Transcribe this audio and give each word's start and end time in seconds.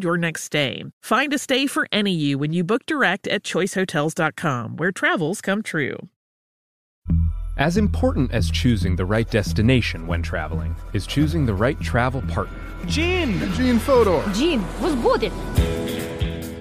your 0.00 0.16
next 0.16 0.44
stay. 0.44 0.84
Find 1.02 1.32
a 1.32 1.38
stay 1.38 1.66
for 1.66 1.86
any 1.92 2.12
you 2.12 2.38
when 2.38 2.52
you 2.52 2.64
book 2.64 2.86
direct 2.86 3.26
at 3.28 3.42
choicehotels.com, 3.42 4.76
where 4.76 4.92
travels 4.92 5.40
come 5.40 5.62
true. 5.62 6.08
As 7.58 7.76
important 7.76 8.32
as 8.32 8.50
choosing 8.50 8.96
the 8.96 9.04
right 9.04 9.30
destination 9.30 10.06
when 10.06 10.22
traveling 10.22 10.74
is 10.94 11.06
choosing 11.06 11.44
the 11.44 11.54
right 11.54 11.78
travel 11.80 12.22
partner. 12.22 12.58
Gene! 12.86 13.38
Gene 13.52 13.78
Fodor! 13.78 14.24
Gene, 14.32 14.64
was 14.80 14.94
good! 15.18 15.30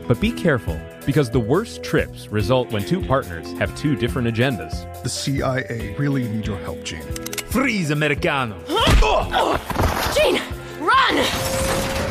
But 0.07 0.19
be 0.19 0.31
careful, 0.31 0.77
because 1.05 1.29
the 1.29 1.39
worst 1.39 1.81
trips 1.81 2.27
result 2.27 2.71
when 2.71 2.83
two 2.83 3.01
partners 3.01 3.51
have 3.53 3.75
two 3.77 3.95
different 3.95 4.27
agendas. 4.27 5.01
The 5.03 5.09
CIA 5.09 5.95
really 5.97 6.27
need 6.27 6.45
your 6.45 6.59
help, 6.59 6.83
Gene. 6.83 7.01
Freeze, 7.49 7.91
Americano! 7.91 8.61
Huh? 8.67 8.99
Oh! 9.01 10.13
Gene, 10.13 10.41
run! 10.79 12.10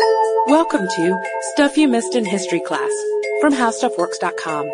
Welcome 0.00 0.88
to 0.88 1.22
Stuff 1.52 1.76
You 1.76 1.86
Missed 1.86 2.14
in 2.14 2.24
History 2.24 2.60
Class 2.60 2.90
from 3.42 3.52
HowStuffWorks.com. 3.52 4.70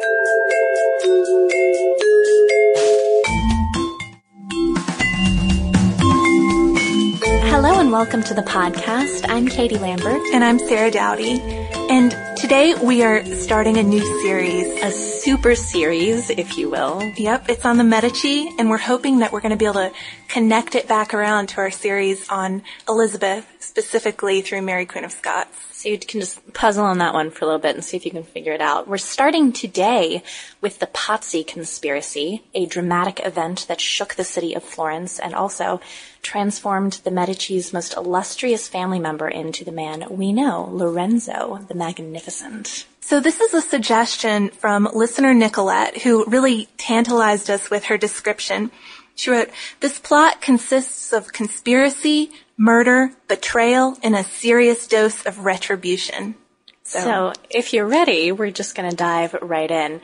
Hello 7.50 7.80
and 7.80 7.90
welcome 7.90 8.22
to 8.22 8.34
the 8.34 8.42
podcast. 8.42 9.26
I'm 9.28 9.48
Katie 9.48 9.78
Lambert. 9.78 10.22
And 10.32 10.44
I'm 10.44 10.60
Sarah 10.60 10.92
Dowdy. 10.92 11.40
And 11.40 12.14
today 12.36 12.74
we 12.74 13.02
are 13.02 13.24
starting 13.24 13.78
a 13.78 13.82
new 13.82 14.04
series. 14.22 14.80
A 14.82 14.92
super 14.92 15.56
series, 15.56 16.30
if 16.30 16.56
you 16.56 16.70
will. 16.70 17.02
Yep, 17.16 17.48
it's 17.48 17.64
on 17.64 17.78
the 17.78 17.84
Medici, 17.84 18.48
and 18.58 18.70
we're 18.70 18.76
hoping 18.78 19.18
that 19.20 19.32
we're 19.32 19.40
going 19.40 19.50
to 19.50 19.56
be 19.56 19.64
able 19.64 19.74
to 19.74 19.92
connect 20.28 20.74
it 20.74 20.88
back 20.88 21.14
around 21.14 21.48
to 21.48 21.58
our 21.58 21.70
series 21.70 22.28
on 22.28 22.62
Elizabeth, 22.88 23.46
specifically 23.60 24.42
through 24.42 24.62
Mary 24.62 24.86
Queen 24.86 25.04
of 25.04 25.12
Scots. 25.12 25.56
So 25.76 25.90
you 25.90 25.98
can 25.98 26.20
just 26.20 26.52
puzzle 26.52 26.84
on 26.84 26.98
that 26.98 27.14
one 27.14 27.30
for 27.30 27.44
a 27.44 27.48
little 27.48 27.60
bit 27.60 27.74
and 27.74 27.84
see 27.84 27.96
if 27.96 28.04
you 28.04 28.10
can 28.10 28.24
figure 28.24 28.52
it 28.52 28.60
out. 28.60 28.88
We're 28.88 28.98
starting 28.98 29.52
today 29.52 30.22
with 30.60 30.78
the 30.78 30.86
Pazzi 30.86 31.46
conspiracy, 31.46 32.42
a 32.54 32.66
dramatic 32.66 33.20
event 33.24 33.66
that 33.68 33.80
shook 33.80 34.14
the 34.14 34.24
city 34.24 34.54
of 34.54 34.64
Florence 34.64 35.18
and 35.18 35.34
also 35.34 35.80
transformed 36.22 37.00
the 37.04 37.10
Medici's 37.10 37.72
most 37.72 37.96
illustrious 37.96 38.68
family 38.68 38.98
member 38.98 39.28
into 39.28 39.64
the 39.64 39.72
man 39.72 40.06
we 40.10 40.32
know, 40.32 40.68
Lorenzo 40.72 41.64
the 41.68 41.74
Magnificent. 41.74 42.86
So 43.00 43.20
this 43.20 43.40
is 43.40 43.54
a 43.54 43.60
suggestion 43.60 44.48
from 44.48 44.88
listener 44.92 45.32
Nicolette, 45.32 45.98
who 45.98 46.24
really 46.24 46.66
tantalized 46.76 47.48
us 47.48 47.70
with 47.70 47.84
her 47.84 47.96
description. 47.96 48.72
She 49.16 49.30
wrote, 49.30 49.48
this 49.80 49.98
plot 49.98 50.42
consists 50.42 51.12
of 51.12 51.32
conspiracy, 51.32 52.30
murder, 52.56 53.10
betrayal, 53.28 53.96
and 54.02 54.14
a 54.14 54.22
serious 54.22 54.86
dose 54.86 55.24
of 55.24 55.40
retribution. 55.40 56.36
So, 56.82 57.00
so 57.00 57.32
if 57.50 57.72
you're 57.72 57.86
ready, 57.86 58.30
we're 58.30 58.50
just 58.50 58.74
going 58.74 58.88
to 58.88 58.94
dive 58.94 59.34
right 59.40 59.70
in. 59.70 60.02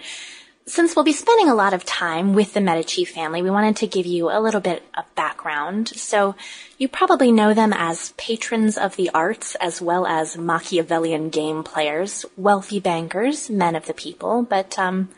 Since 0.65 0.97
we'll 0.97 1.05
be 1.05 1.13
spending 1.13 1.49
a 1.49 1.55
lot 1.55 1.75
of 1.75 1.85
time 1.85 2.35
with 2.35 2.55
the 2.55 2.61
Medici 2.61 3.05
family, 3.05 3.43
we 3.43 3.51
wanted 3.51 3.77
to 3.77 3.87
give 3.87 4.07
you 4.07 4.31
a 4.31 4.41
little 4.41 4.61
bit 4.61 4.83
of 4.97 5.05
background. 5.15 5.89
So 5.89 6.35
you 6.79 6.89
probably 6.89 7.31
know 7.33 7.53
them 7.53 7.73
as 7.73 8.15
patrons 8.17 8.79
of 8.79 8.97
the 8.97 9.11
arts 9.11 9.57
as 9.57 9.83
well 9.83 10.07
as 10.07 10.39
Machiavellian 10.39 11.29
game 11.29 11.65
players, 11.65 12.25
wealthy 12.37 12.81
bankers, 12.81 13.51
men 13.51 13.77
of 13.77 13.87
the 13.87 13.95
people, 13.95 14.43
but 14.43 14.79
um, 14.79 15.11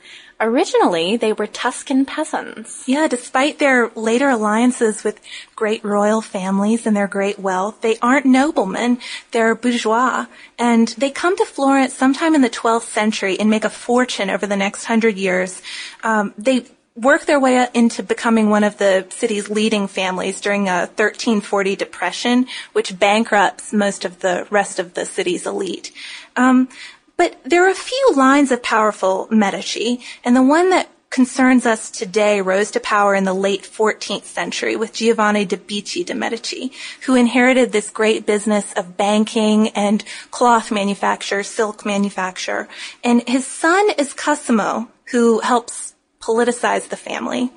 Originally, 0.45 1.17
they 1.17 1.33
were 1.33 1.47
Tuscan 1.47 2.05
peasants. 2.05 2.87
Yeah, 2.87 3.09
despite 3.09 3.59
their 3.59 3.89
later 3.95 4.29
alliances 4.29 5.03
with 5.03 5.19
great 5.57 5.83
royal 5.83 6.21
families 6.21 6.87
and 6.87 6.95
their 6.95 7.09
great 7.09 7.39
wealth, 7.39 7.81
they 7.81 7.97
aren't 8.03 8.27
noblemen, 8.27 8.99
they're 9.31 9.55
bourgeois. 9.55 10.27
And 10.59 10.89
they 10.99 11.09
come 11.09 11.35
to 11.39 11.47
Florence 11.47 11.95
sometime 11.95 12.35
in 12.35 12.43
the 12.43 12.51
12th 12.51 12.83
century 12.83 13.41
and 13.41 13.49
make 13.49 13.65
a 13.65 13.71
fortune 13.71 14.29
over 14.29 14.47
the 14.47 14.55
next 14.55 14.85
hundred 14.85 15.17
years. 15.17 15.63
Um, 16.03 16.35
they 16.37 16.67
work 16.95 17.25
their 17.25 17.41
way 17.41 17.67
into 17.75 18.03
becoming 18.03 18.51
one 18.51 18.65
of 18.65 18.77
the 18.77 19.07
city's 19.09 19.49
leading 19.49 19.89
families 19.89 20.43
during 20.43 20.69
a 20.69 20.87
1340 20.95 21.75
depression, 21.75 22.47
which 22.75 22.99
bankrupts 22.99 23.73
most 23.73 24.05
of 24.05 24.21
the 24.21 24.47
rest 24.51 24.79
of 24.79 24.93
the 24.93 25.07
city's 25.07 25.47
elite. 25.47 25.91
Um, 26.37 26.69
but 27.17 27.37
there 27.45 27.67
are 27.67 27.71
a 27.71 27.75
few 27.75 28.13
lines 28.15 28.51
of 28.51 28.63
powerful 28.63 29.29
Medici, 29.31 30.01
and 30.25 30.35
the 30.35 30.43
one 30.43 30.71
that 30.71 30.89
concerns 31.15 31.65
us 31.65 31.93
today 31.93 32.41
rose 32.41 32.73
to 32.73 32.81
power 32.81 33.15
in 33.15 33.23
the 33.23 33.33
late 33.33 33.63
14th 33.63 34.25
century 34.25 34.75
with 34.75 34.93
Giovanni 34.93 35.45
de' 35.45 35.57
Bicci 35.57 36.05
de' 36.05 36.13
Medici, 36.13 36.73
who 37.03 37.15
inherited 37.15 37.71
this 37.71 37.89
great 37.89 38.27
business 38.27 38.73
of 38.73 38.97
banking 38.97 39.69
and 39.71 40.03
cloth 40.33 40.73
manufacture, 40.73 41.45
silk 41.45 41.87
manufacture. 41.87 42.69
And 43.05 43.23
his 43.29 43.47
son 43.47 43.91
is 43.97 44.13
Cosimo, 44.13 44.89
who 45.13 45.39
helps 45.39 45.95
politicize 46.19 46.89
the 46.89 46.97
family. 46.97 47.53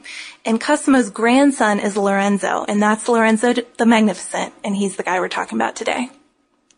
And 0.46 0.62
Cosimo's 0.62 1.10
grandson 1.10 1.80
is 1.80 1.98
Lorenzo, 1.98 2.64
and 2.68 2.80
that's 2.80 3.10
Lorenzo 3.10 3.54
the 3.54 3.86
Magnificent, 3.88 4.54
and 4.64 4.76
he's 4.76 4.98
the 4.98 5.04
guy 5.04 5.20
we're 5.20 5.30
talking 5.30 5.58
about 5.58 5.76
today. 5.76 6.12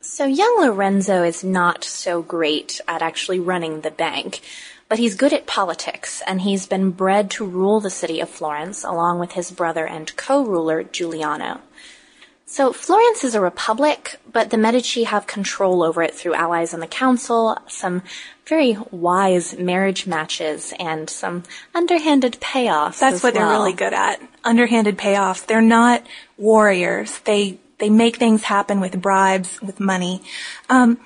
So 0.01 0.25
young 0.25 0.61
Lorenzo 0.61 1.23
is 1.23 1.43
not 1.43 1.83
so 1.83 2.21
great 2.21 2.79
at 2.87 3.01
actually 3.01 3.39
running 3.39 3.81
the 3.81 3.91
bank, 3.91 4.39
but 4.87 4.97
he's 4.97 5.15
good 5.15 5.33
at 5.33 5.45
politics, 5.45 6.23
and 6.25 6.41
he's 6.41 6.67
been 6.67 6.91
bred 6.91 7.29
to 7.31 7.45
rule 7.45 7.79
the 7.79 7.89
city 7.89 8.21
of 8.21 8.29
Florence 8.29 8.83
along 8.83 9.19
with 9.19 9.33
his 9.33 9.51
brother 9.51 9.85
and 9.85 10.15
co-ruler 10.15 10.83
Giuliano. 10.83 11.61
So 12.45 12.73
Florence 12.73 13.23
is 13.23 13.35
a 13.35 13.41
republic, 13.41 14.19
but 14.31 14.49
the 14.49 14.57
Medici 14.57 15.03
have 15.03 15.27
control 15.27 15.83
over 15.83 16.01
it 16.01 16.15
through 16.15 16.33
allies 16.33 16.73
in 16.73 16.79
the 16.79 16.87
council, 16.87 17.57
some 17.67 18.01
very 18.47 18.75
wise 18.89 19.55
marriage 19.59 20.07
matches, 20.07 20.73
and 20.79 21.07
some 21.09 21.43
underhanded 21.75 22.37
payoffs. 22.41 22.99
That's 22.99 23.21
what 23.21 23.35
well. 23.35 23.47
they're 23.47 23.59
really 23.59 23.73
good 23.73 23.93
at. 23.93 24.19
Underhanded 24.43 24.97
payoffs. 24.97 25.45
They're 25.45 25.61
not 25.61 26.03
warriors. 26.37 27.19
They 27.19 27.59
they 27.79 27.89
make 27.89 28.17
things 28.17 28.43
happen 28.43 28.79
with 28.79 29.01
bribes, 29.01 29.61
with 29.61 29.79
money. 29.79 30.21
Um, 30.69 30.99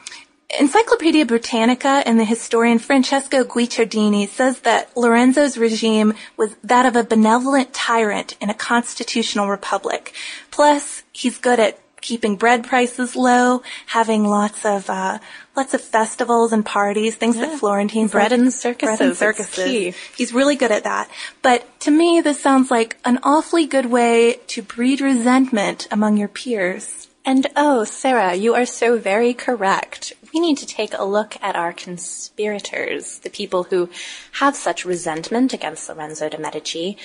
Encyclopedia 0.59 1.25
Britannica 1.25 2.03
and 2.05 2.19
the 2.19 2.25
historian 2.25 2.77
Francesco 2.77 3.43
Guicciardini 3.43 4.27
says 4.27 4.59
that 4.59 4.95
Lorenzo's 4.95 5.57
regime 5.57 6.13
was 6.37 6.55
that 6.63 6.85
of 6.85 6.95
a 6.95 7.03
benevolent 7.03 7.73
tyrant 7.73 8.37
in 8.39 8.51
a 8.51 8.53
constitutional 8.53 9.49
republic. 9.49 10.13
Plus, 10.51 11.03
he's 11.11 11.39
good 11.39 11.59
at 11.59 11.79
keeping 12.03 12.35
bread 12.35 12.63
prices 12.63 13.15
low, 13.15 13.63
having 13.87 14.25
lots 14.25 14.65
of 14.65 14.89
uh, 14.89 15.17
lots 15.55 15.73
of 15.73 15.81
festivals 15.81 16.51
and 16.51 16.65
parties, 16.65 17.15
things 17.15 17.37
yeah. 17.37 17.45
that 17.47 17.59
Florentines 17.59 18.11
bread 18.11 18.31
like. 18.31 18.39
and 18.39 18.53
circuses. 18.53 18.97
Bread 18.97 19.07
and 19.09 19.17
circuses. 19.17 19.95
He's 20.15 20.33
really 20.33 20.55
good 20.55 20.71
at 20.71 20.83
that. 20.83 21.09
But 21.41 21.79
to 21.81 21.91
me, 21.91 22.21
this 22.21 22.39
sounds 22.39 22.69
like 22.69 22.97
an 23.05 23.19
awfully 23.23 23.65
good 23.65 23.87
way 23.87 24.39
to 24.47 24.61
breed 24.61 25.01
resentment 25.01 25.87
among 25.89 26.17
your 26.17 26.27
peers. 26.27 27.07
And 27.25 27.47
oh, 27.55 27.85
Sarah, 27.85 28.35
you 28.35 28.53
are 28.53 28.65
so 28.65 28.97
very 28.97 29.33
correct. 29.33 30.11
We 30.33 30.41
need 30.41 30.57
to 30.57 30.65
take 30.65 30.93
a 30.93 31.05
look 31.05 31.37
at 31.41 31.55
our 31.55 31.71
conspirators, 31.71 33.19
the 33.19 33.29
people 33.29 33.63
who 33.63 33.89
have 34.33 34.57
such 34.57 34.83
resentment 34.83 35.53
against 35.53 35.87
Lorenzo 35.87 36.27
de' 36.27 36.37
Medici. 36.37 36.97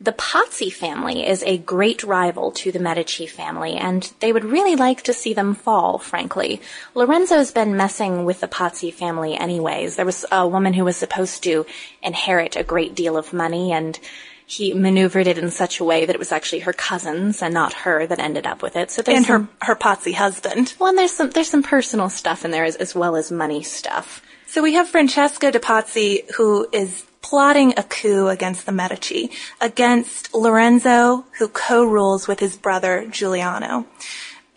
The 0.00 0.12
Pazzi 0.12 0.72
family 0.72 1.26
is 1.26 1.42
a 1.42 1.58
great 1.58 2.04
rival 2.04 2.52
to 2.52 2.70
the 2.70 2.78
Medici 2.78 3.26
family, 3.26 3.72
and 3.72 4.12
they 4.20 4.32
would 4.32 4.44
really 4.44 4.76
like 4.76 5.02
to 5.02 5.12
see 5.12 5.34
them 5.34 5.56
fall, 5.56 5.98
frankly. 5.98 6.60
Lorenzo's 6.94 7.50
been 7.50 7.76
messing 7.76 8.24
with 8.24 8.40
the 8.40 8.46
Pazzi 8.46 8.94
family 8.94 9.36
anyways. 9.36 9.96
There 9.96 10.06
was 10.06 10.24
a 10.30 10.46
woman 10.46 10.74
who 10.74 10.84
was 10.84 10.96
supposed 10.96 11.42
to 11.42 11.66
inherit 12.00 12.54
a 12.54 12.62
great 12.62 12.94
deal 12.94 13.16
of 13.16 13.32
money, 13.32 13.72
and 13.72 13.98
he 14.46 14.72
maneuvered 14.72 15.26
it 15.26 15.36
in 15.36 15.50
such 15.50 15.80
a 15.80 15.84
way 15.84 16.06
that 16.06 16.14
it 16.14 16.18
was 16.20 16.30
actually 16.30 16.60
her 16.60 16.72
cousins 16.72 17.42
and 17.42 17.52
not 17.52 17.72
her 17.72 18.06
that 18.06 18.20
ended 18.20 18.46
up 18.46 18.62
with 18.62 18.76
it. 18.76 18.92
So 18.92 19.02
there's 19.02 19.16
and 19.16 19.26
some, 19.26 19.48
her 19.60 19.74
her 19.74 19.76
Pazzi 19.76 20.14
husband. 20.14 20.74
Well, 20.78 20.90
and 20.90 20.98
there's 20.98 21.12
some 21.12 21.30
there's 21.30 21.50
some 21.50 21.64
personal 21.64 22.08
stuff 22.08 22.44
in 22.44 22.52
there 22.52 22.64
as, 22.64 22.76
as 22.76 22.94
well 22.94 23.16
as 23.16 23.32
money 23.32 23.64
stuff. 23.64 24.22
So 24.46 24.62
we 24.62 24.74
have 24.74 24.88
Francesco 24.88 25.50
de 25.50 25.58
Pazzi, 25.58 26.30
who 26.36 26.66
is 26.72 27.04
plotting 27.22 27.74
a 27.76 27.82
coup 27.82 28.28
against 28.28 28.66
the 28.66 28.72
Medici, 28.72 29.30
against 29.60 30.34
Lorenzo, 30.34 31.24
who 31.38 31.48
co-rules 31.48 32.28
with 32.28 32.40
his 32.40 32.56
brother 32.56 33.06
Giuliano. 33.10 33.86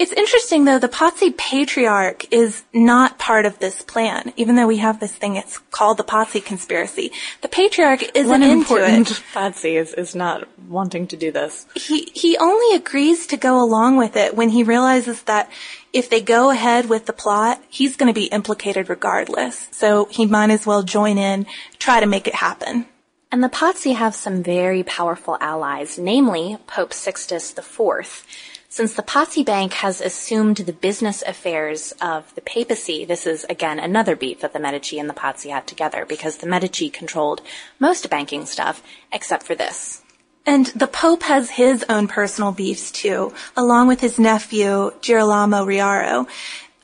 It's 0.01 0.13
interesting 0.13 0.65
though, 0.65 0.79
the 0.79 0.89
Pazzi 0.89 1.37
patriarch 1.37 2.25
is 2.33 2.63
not 2.73 3.19
part 3.19 3.45
of 3.45 3.59
this 3.59 3.83
plan, 3.83 4.33
even 4.35 4.55
though 4.55 4.65
we 4.65 4.77
have 4.77 4.99
this 4.99 5.13
thing, 5.13 5.35
it's 5.35 5.59
called 5.69 5.97
the 5.97 6.03
Pazzi 6.03 6.43
conspiracy. 6.43 7.11
The 7.41 7.47
patriarch 7.47 8.15
isn't 8.15 8.27
One 8.27 8.41
important 8.41 9.11
it. 9.11 9.23
Pazzi 9.31 9.79
is, 9.79 9.93
is 9.93 10.15
not 10.15 10.47
wanting 10.67 11.05
to 11.05 11.17
do 11.17 11.31
this. 11.31 11.67
He, 11.75 12.11
he 12.15 12.35
only 12.37 12.75
agrees 12.75 13.27
to 13.27 13.37
go 13.37 13.63
along 13.63 13.97
with 13.97 14.15
it 14.15 14.35
when 14.35 14.49
he 14.49 14.63
realizes 14.63 15.21
that 15.23 15.51
if 15.93 16.09
they 16.09 16.21
go 16.21 16.49
ahead 16.49 16.89
with 16.89 17.05
the 17.05 17.13
plot, 17.13 17.61
he's 17.69 17.95
going 17.95 18.13
to 18.13 18.19
be 18.19 18.25
implicated 18.25 18.89
regardless. 18.89 19.67
So 19.71 20.05
he 20.05 20.25
might 20.25 20.49
as 20.49 20.65
well 20.65 20.83
join 20.83 21.17
in, 21.17 21.45
try 21.79 21.99
to 21.99 22.05
make 22.05 22.27
it 22.27 22.35
happen. 22.35 22.85
And 23.31 23.43
the 23.43 23.49
Pazzi 23.49 23.95
have 23.95 24.13
some 24.13 24.43
very 24.43 24.83
powerful 24.83 25.37
allies, 25.39 25.97
namely 25.97 26.57
Pope 26.67 26.93
Sixtus 26.93 27.57
IV. 27.57 28.25
Since 28.67 28.93
the 28.93 29.03
Pazzi 29.03 29.45
Bank 29.45 29.73
has 29.73 29.99
assumed 29.99 30.57
the 30.57 30.73
business 30.73 31.21
affairs 31.23 31.93
of 32.01 32.33
the 32.35 32.41
papacy, 32.41 33.03
this 33.03 33.27
is 33.27 33.45
again 33.49 33.79
another 33.79 34.15
beef 34.15 34.39
that 34.39 34.53
the 34.53 34.59
Medici 34.59 34.97
and 34.97 35.09
the 35.09 35.13
Pazzi 35.13 35.49
had 35.49 35.67
together 35.67 36.05
because 36.05 36.37
the 36.37 36.47
Medici 36.47 36.89
controlled 36.89 37.41
most 37.79 38.09
banking 38.09 38.45
stuff 38.45 38.81
except 39.11 39.43
for 39.43 39.55
this. 39.55 40.00
And 40.45 40.65
the 40.67 40.87
Pope 40.87 41.23
has 41.23 41.51
his 41.51 41.85
own 41.87 42.07
personal 42.07 42.51
beefs 42.51 42.91
too, 42.91 43.33
along 43.55 43.87
with 43.87 44.01
his 44.01 44.17
nephew, 44.17 44.91
Girolamo 45.01 45.65
Riario. 45.65 46.27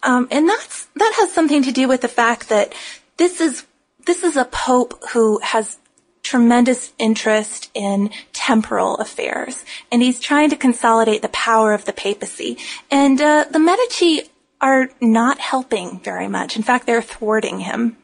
Um, 0.03 0.27
and 0.29 0.47
that's, 0.47 0.85
that 0.95 1.13
has 1.17 1.31
something 1.31 1.63
to 1.63 1.71
do 1.71 1.87
with 1.87 2.01
the 2.01 2.07
fact 2.07 2.49
that 2.49 2.73
this 3.17 3.41
is, 3.41 3.65
this 4.05 4.23
is 4.23 4.37
a 4.37 4.45
Pope 4.45 5.03
who 5.11 5.39
has 5.39 5.77
tremendous 6.21 6.91
interest 6.99 7.71
in 7.73 8.09
temporal 8.33 8.97
affairs, 8.97 9.63
and 9.91 10.01
he's 10.01 10.19
trying 10.19 10.49
to 10.49 10.57
consolidate 10.57 11.21
the 11.21 11.29
power 11.29 11.73
of 11.73 11.85
the 11.85 11.93
papacy. 11.93 12.57
And 12.91 13.19
uh, 13.21 13.45
the 13.49 13.59
Medici 13.59 14.23
are 14.59 14.89
not 14.99 15.39
helping 15.39 15.99
very 16.01 16.27
much. 16.27 16.57
In 16.57 16.63
fact, 16.63 16.85
they're 16.85 17.01
thwarting 17.01 17.61
him. 17.61 17.97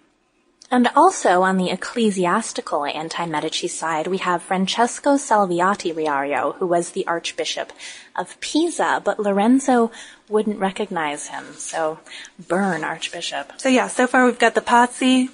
And 0.74 0.90
also 0.96 1.44
on 1.44 1.58
the 1.58 1.70
ecclesiastical 1.70 2.84
anti-Medici 2.84 3.68
side, 3.68 4.08
we 4.08 4.18
have 4.18 4.42
Francesco 4.42 5.18
Salviati 5.18 5.94
Riario, 5.94 6.56
who 6.56 6.66
was 6.66 6.94
the 6.94 7.06
Archbishop 7.06 7.72
of 8.16 8.40
Pisa, 8.40 9.00
but 9.06 9.20
Lorenzo 9.20 9.92
wouldn't 10.28 10.58
recognize 10.58 11.28
him, 11.28 11.54
so 11.54 12.00
burn 12.48 12.84
Archbishop. 12.84 13.54
So 13.58 13.70
yeah, 13.70 13.86
so 13.86 14.08
far 14.08 14.26
we've 14.26 14.40
got 14.40 14.56
the 14.56 14.62
Pazzi 14.62 15.30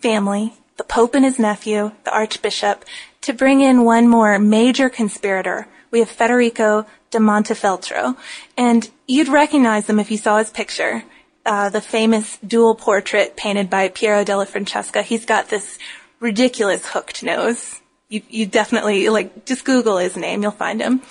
family, 0.00 0.54
the 0.76 0.82
Pope 0.82 1.14
and 1.14 1.24
his 1.24 1.38
nephew, 1.38 1.92
the 2.02 2.12
Archbishop, 2.12 2.84
to 3.20 3.32
bring 3.32 3.60
in 3.60 3.84
one 3.84 4.08
more 4.08 4.40
major 4.40 4.88
conspirator. 4.90 5.68
We 5.92 6.00
have 6.00 6.10
Federico 6.10 6.84
da 7.12 7.20
Montefeltro, 7.20 8.16
and 8.56 8.90
you'd 9.06 9.28
recognize 9.28 9.88
him 9.88 10.00
if 10.00 10.10
you 10.10 10.16
saw 10.16 10.38
his 10.38 10.50
picture. 10.50 11.04
Uh, 11.46 11.68
the 11.68 11.80
famous 11.80 12.38
dual 12.38 12.74
portrait 12.74 13.36
painted 13.36 13.68
by 13.68 13.88
Piero 13.88 14.24
della 14.24 14.46
Francesca. 14.46 15.02
He's 15.02 15.26
got 15.26 15.50
this 15.50 15.78
ridiculous 16.18 16.86
hooked 16.86 17.22
nose. 17.22 17.80
You, 18.08 18.22
you 18.30 18.46
definitely, 18.46 19.08
like, 19.10 19.44
just 19.44 19.64
Google 19.64 19.98
his 19.98 20.16
name, 20.16 20.42
you'll 20.42 20.52
find 20.52 20.80
him. 20.80 21.02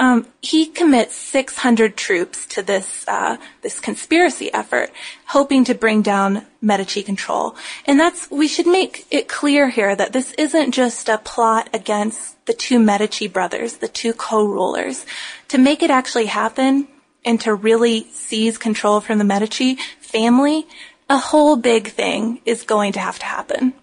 Um, 0.00 0.28
he 0.40 0.64
commits 0.64 1.14
600 1.14 1.94
troops 1.94 2.46
to 2.46 2.62
this 2.62 3.04
uh, 3.06 3.36
this 3.60 3.78
conspiracy 3.80 4.50
effort, 4.54 4.90
hoping 5.26 5.62
to 5.64 5.74
bring 5.74 6.00
down 6.00 6.46
Medici 6.62 7.02
control. 7.02 7.54
And 7.84 8.00
that's 8.00 8.30
we 8.30 8.48
should 8.48 8.66
make 8.66 9.06
it 9.10 9.28
clear 9.28 9.68
here 9.68 9.94
that 9.94 10.14
this 10.14 10.32
isn't 10.38 10.72
just 10.72 11.10
a 11.10 11.18
plot 11.18 11.68
against 11.74 12.42
the 12.46 12.54
two 12.54 12.78
Medici 12.78 13.28
brothers, 13.28 13.76
the 13.76 13.88
two 13.88 14.14
co-rulers. 14.14 15.04
To 15.48 15.58
make 15.58 15.82
it 15.82 15.90
actually 15.90 16.26
happen 16.26 16.88
and 17.24 17.40
to 17.40 17.54
really 17.54 18.04
seize 18.12 18.58
control 18.58 19.00
from 19.00 19.18
the 19.18 19.24
Medici 19.24 19.76
family, 20.00 20.66
a 21.08 21.18
whole 21.18 21.56
big 21.56 21.88
thing 21.88 22.40
is 22.44 22.62
going 22.62 22.92
to 22.92 23.00
have 23.00 23.18
to 23.18 23.24
happen. 23.24 23.74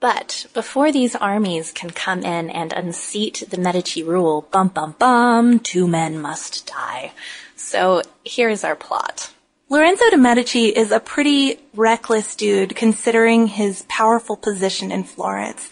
But 0.00 0.46
before 0.54 0.92
these 0.92 1.16
armies 1.16 1.72
can 1.72 1.90
come 1.90 2.22
in 2.22 2.50
and 2.50 2.72
unseat 2.72 3.44
the 3.50 3.58
Medici 3.58 4.02
rule, 4.02 4.46
bum 4.52 4.68
bum 4.68 4.94
bum, 4.98 5.58
two 5.58 5.88
men 5.88 6.20
must 6.20 6.66
die. 6.66 7.12
So 7.56 8.02
here's 8.24 8.62
our 8.62 8.76
plot. 8.76 9.32
Lorenzo 9.70 10.08
de' 10.08 10.16
Medici 10.16 10.68
is 10.68 10.92
a 10.92 11.00
pretty 11.00 11.58
reckless 11.74 12.34
dude 12.34 12.74
considering 12.74 13.48
his 13.48 13.84
powerful 13.88 14.34
position 14.34 14.90
in 14.90 15.04
Florence. 15.04 15.68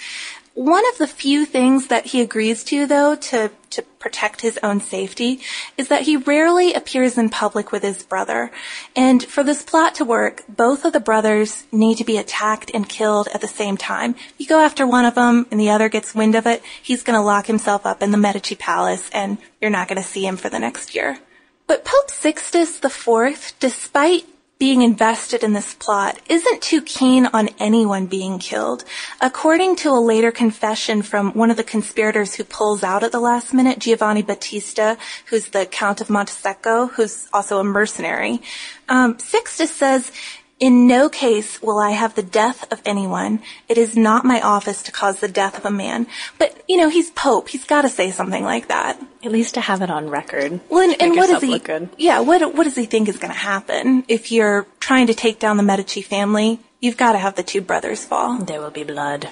One 0.57 0.89
of 0.89 0.97
the 0.97 1.07
few 1.07 1.45
things 1.45 1.89
that 1.89 2.07
he 2.07 2.23
agrees 2.23 2.65
to, 2.65 2.87
though, 2.87 3.15
to, 3.15 3.51
to 3.69 3.83
protect 3.99 4.41
his 4.41 4.59
own 4.63 4.81
safety, 4.81 5.43
is 5.77 5.89
that 5.89 6.03
he 6.03 6.17
rarely 6.17 6.73
appears 6.73 7.19
in 7.19 7.29
public 7.29 7.73
with 7.73 7.83
his 7.83 8.03
brother. 8.03 8.51
And 8.97 9.23
for 9.23 9.45
this 9.45 9.63
plot 9.63 9.95
to 9.97 10.05
work, 10.07 10.45
both 10.49 10.87
of 10.87 10.95
the 10.95 10.99
brothers 10.99 11.67
need 11.71 11.99
to 11.99 12.05
be 12.05 12.17
attacked 12.17 12.71
and 12.73 12.89
killed 12.89 13.29
at 13.35 13.43
the 13.43 13.47
same 13.47 13.77
time. 13.77 14.15
You 14.39 14.47
go 14.47 14.61
after 14.61 14.87
one 14.87 15.05
of 15.05 15.15
them 15.15 15.47
and 15.51 15.61
the 15.61 15.69
other 15.69 15.91
gets 15.91 16.15
wind 16.15 16.35
of 16.35 16.47
it, 16.47 16.63
he's 16.83 17.03
gonna 17.03 17.23
lock 17.23 17.49
himself 17.49 17.85
up 17.85 18.03
in 18.03 18.11
the 18.11 18.17
Medici 18.17 18.55
Palace 18.55 19.11
and 19.13 19.37
you're 19.61 19.71
not 19.71 19.89
gonna 19.89 20.03
see 20.03 20.25
him 20.27 20.39
for 20.39 20.49
the 20.49 20.59
next 20.59 20.95
year. 20.95 21.19
But 21.67 21.85
Pope 21.85 22.11
Sixtus 22.11 22.83
IV, 22.83 23.53
despite 23.61 24.25
being 24.59 24.83
invested 24.83 25.45
in 25.45 25.53
this 25.53 25.75
plot 25.75 26.19
isn't 26.29 26.63
too 26.63 26.81
keen 26.81 27.27
on 27.27 27.51
anyone 27.59 28.07
being 28.07 28.39
killed. 28.39 28.85
According 29.21 29.77
to 29.77 29.91
a 29.91 30.01
later 30.01 30.33
confession 30.33 31.03
from 31.03 31.33
one 31.33 31.51
of 31.51 31.59
the 31.59 31.65
conspirators 31.65 32.35
who 32.35 32.45
pulls 32.45 32.83
out 32.83 33.03
at 33.03 33.13
the 33.13 33.21
last 33.21 33.53
minute, 33.53 33.79
Giovanni 33.79 34.23
Battista, 34.23 34.97
who's 35.27 35.49
the 35.49 35.67
Count 35.67 36.01
of 36.01 36.09
Montesecco, 36.09 36.91
who's 36.93 37.29
also 37.33 37.59
a 37.59 37.65
mercenary, 37.65 38.41
um, 38.89 39.19
Sixtus 39.19 39.75
says 39.75 40.11
in 40.59 40.87
no 40.87 41.09
case 41.09 41.61
will 41.61 41.79
I 41.79 41.91
have 41.91 42.15
the 42.15 42.23
death 42.23 42.71
of 42.73 42.81
anyone. 42.85 43.43
It 43.69 43.77
is 43.77 43.97
not 43.97 44.25
my 44.25 44.41
office 44.41 44.83
to 44.85 44.93
cause 44.93 45.21
the 45.21 45.29
death 45.29 45.59
of 45.59 45.67
a 45.67 45.71
man. 45.71 46.07
But, 46.39 46.63
you 46.67 46.79
know, 46.79 46.89
he's 46.89 47.11
Pope. 47.11 47.49
He's 47.49 47.65
got 47.65 47.83
to 47.83 47.89
say 47.89 48.11
something 48.11 48.43
like 48.43 48.69
that. 48.69 49.01
At 49.23 49.33
least 49.33 49.55
to 49.55 49.61
have 49.61 49.83
it 49.83 49.91
on 49.91 50.09
record. 50.09 50.61
Well, 50.71 50.89
and, 50.89 51.01
and 51.03 51.17
what 51.17 51.29
does 51.29 51.43
he, 51.43 51.61
yeah, 51.99 52.21
what, 52.21 52.55
what 52.55 52.65
does 52.65 52.77
he 52.77 52.87
think 52.87 53.09
is 53.09 53.19
going 53.19 53.33
to 53.33 53.39
happen? 53.39 54.05
If 54.09 54.33
you're 54.33 54.67
trying 54.81 55.09
to 55.09 55.15
take 55.15 55.39
down 55.39 55.59
the 55.59 55.63
Medici 55.63 56.01
family, 56.01 56.61
you've 56.81 56.97
got 56.97 57.13
to 57.13 57.19
have 57.19 57.35
the 57.35 57.43
two 57.43 57.61
brothers 57.61 58.05
fall. 58.05 58.39
There 58.39 58.61
will 58.61 58.71
be 58.71 58.85
blood. 58.85 59.29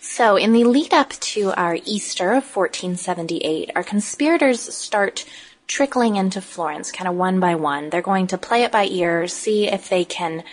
So, 0.00 0.36
in 0.36 0.52
the 0.52 0.64
lead 0.64 0.92
up 0.92 1.10
to 1.10 1.52
our 1.52 1.78
Easter 1.84 2.32
of 2.32 2.44
1478, 2.44 3.70
our 3.74 3.84
conspirators 3.84 4.60
start 4.60 5.24
trickling 5.72 6.16
into 6.16 6.38
Florence 6.42 6.92
kind 6.92 7.08
of 7.08 7.14
one 7.14 7.40
by 7.40 7.54
one. 7.54 7.88
They're 7.88 8.02
going 8.02 8.26
to 8.26 8.36
play 8.36 8.62
it 8.62 8.70
by 8.70 8.84
ear, 8.84 9.26
see 9.26 9.68
if 9.68 9.88
they 9.88 10.04
can 10.04 10.44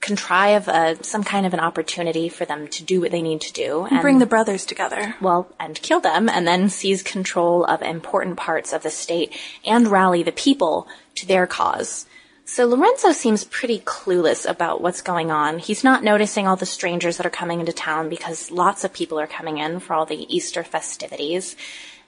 contrive 0.00 0.66
a, 0.66 0.98
some 1.04 1.22
kind 1.22 1.46
of 1.46 1.54
an 1.54 1.60
opportunity 1.60 2.28
for 2.28 2.44
them 2.44 2.66
to 2.66 2.82
do 2.82 3.00
what 3.00 3.12
they 3.12 3.22
need 3.22 3.40
to 3.40 3.52
do 3.52 3.86
and 3.88 4.00
bring 4.00 4.18
the 4.18 4.26
brothers 4.26 4.66
together. 4.66 5.14
Well, 5.20 5.48
and 5.60 5.80
kill 5.80 6.00
them 6.00 6.28
and 6.28 6.44
then 6.44 6.68
seize 6.70 7.04
control 7.04 7.64
of 7.64 7.82
important 7.82 8.36
parts 8.36 8.72
of 8.72 8.82
the 8.82 8.90
state 8.90 9.32
and 9.64 9.86
rally 9.86 10.24
the 10.24 10.32
people 10.32 10.88
to 11.14 11.24
their 11.24 11.46
cause. 11.46 12.06
So 12.44 12.66
Lorenzo 12.66 13.12
seems 13.12 13.44
pretty 13.44 13.78
clueless 13.78 14.44
about 14.50 14.80
what's 14.80 15.02
going 15.02 15.30
on. 15.30 15.60
He's 15.60 15.84
not 15.84 16.02
noticing 16.02 16.48
all 16.48 16.56
the 16.56 16.66
strangers 16.66 17.16
that 17.18 17.26
are 17.26 17.30
coming 17.30 17.60
into 17.60 17.72
town 17.72 18.08
because 18.08 18.50
lots 18.50 18.82
of 18.82 18.92
people 18.92 19.20
are 19.20 19.28
coming 19.28 19.58
in 19.58 19.78
for 19.78 19.94
all 19.94 20.04
the 20.04 20.26
Easter 20.34 20.64
festivities. 20.64 21.54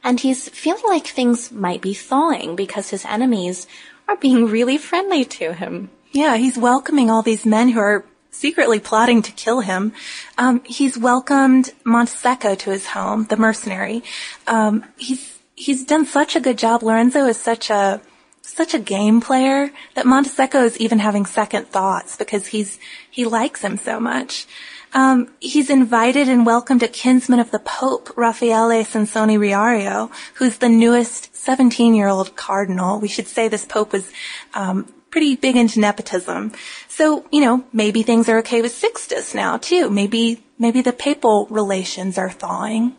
And 0.04 0.20
he's 0.20 0.48
feeling 0.50 0.84
like 0.86 1.06
things 1.06 1.50
might 1.50 1.80
be 1.80 1.94
thawing 1.94 2.54
because 2.54 2.90
his 2.90 3.04
enemies 3.06 3.66
are 4.06 4.16
being 4.16 4.46
really 4.46 4.78
friendly 4.78 5.24
to 5.24 5.54
him. 5.54 5.90
Yeah, 6.12 6.36
he's 6.36 6.56
welcoming 6.56 7.10
all 7.10 7.22
these 7.22 7.44
men 7.44 7.70
who 7.70 7.80
are 7.80 8.04
secretly 8.30 8.78
plotting 8.78 9.22
to 9.22 9.32
kill 9.32 9.60
him. 9.60 9.92
Um, 10.36 10.62
he's 10.64 10.98
welcomed 10.98 11.72
Montesecco 11.84 12.58
to 12.58 12.70
his 12.70 12.86
home, 12.88 13.24
the 13.24 13.36
mercenary. 13.36 14.02
Um, 14.46 14.84
he's 14.96 15.38
he's 15.56 15.84
done 15.84 16.04
such 16.04 16.36
a 16.36 16.40
good 16.40 16.58
job. 16.58 16.82
Lorenzo 16.82 17.26
is 17.26 17.40
such 17.40 17.70
a 17.70 18.00
such 18.46 18.74
a 18.74 18.78
game 18.78 19.20
player 19.20 19.70
that 19.94 20.06
Montesecco 20.06 20.64
is 20.64 20.78
even 20.78 20.98
having 20.98 21.26
second 21.26 21.68
thoughts 21.68 22.16
because 22.16 22.46
he's 22.48 22.78
he 23.10 23.24
likes 23.24 23.62
him 23.62 23.78
so 23.78 23.98
much. 23.98 24.46
Um, 24.92 25.30
he's 25.40 25.70
invited 25.70 26.28
and 26.28 26.46
welcomed 26.46 26.84
a 26.84 26.88
kinsman 26.88 27.40
of 27.40 27.50
the 27.50 27.58
Pope, 27.58 28.16
Raffaele 28.16 28.84
Sansoni 28.84 29.36
Riario, 29.36 30.08
who's 30.34 30.58
the 30.58 30.68
newest 30.68 31.32
17-year-old 31.32 32.36
cardinal. 32.36 33.00
We 33.00 33.08
should 33.08 33.26
say 33.26 33.48
this 33.48 33.64
Pope 33.64 33.92
was 33.92 34.12
um, 34.54 34.92
pretty 35.10 35.34
big 35.34 35.56
into 35.56 35.80
nepotism. 35.80 36.52
So, 36.86 37.26
you 37.32 37.40
know, 37.40 37.64
maybe 37.72 38.04
things 38.04 38.28
are 38.28 38.38
okay 38.38 38.62
with 38.62 38.72
Sixtus 38.72 39.34
now 39.34 39.56
too. 39.56 39.90
Maybe, 39.90 40.44
maybe 40.60 40.80
the 40.80 40.92
papal 40.92 41.46
relations 41.50 42.16
are 42.16 42.30
thawing. 42.30 42.94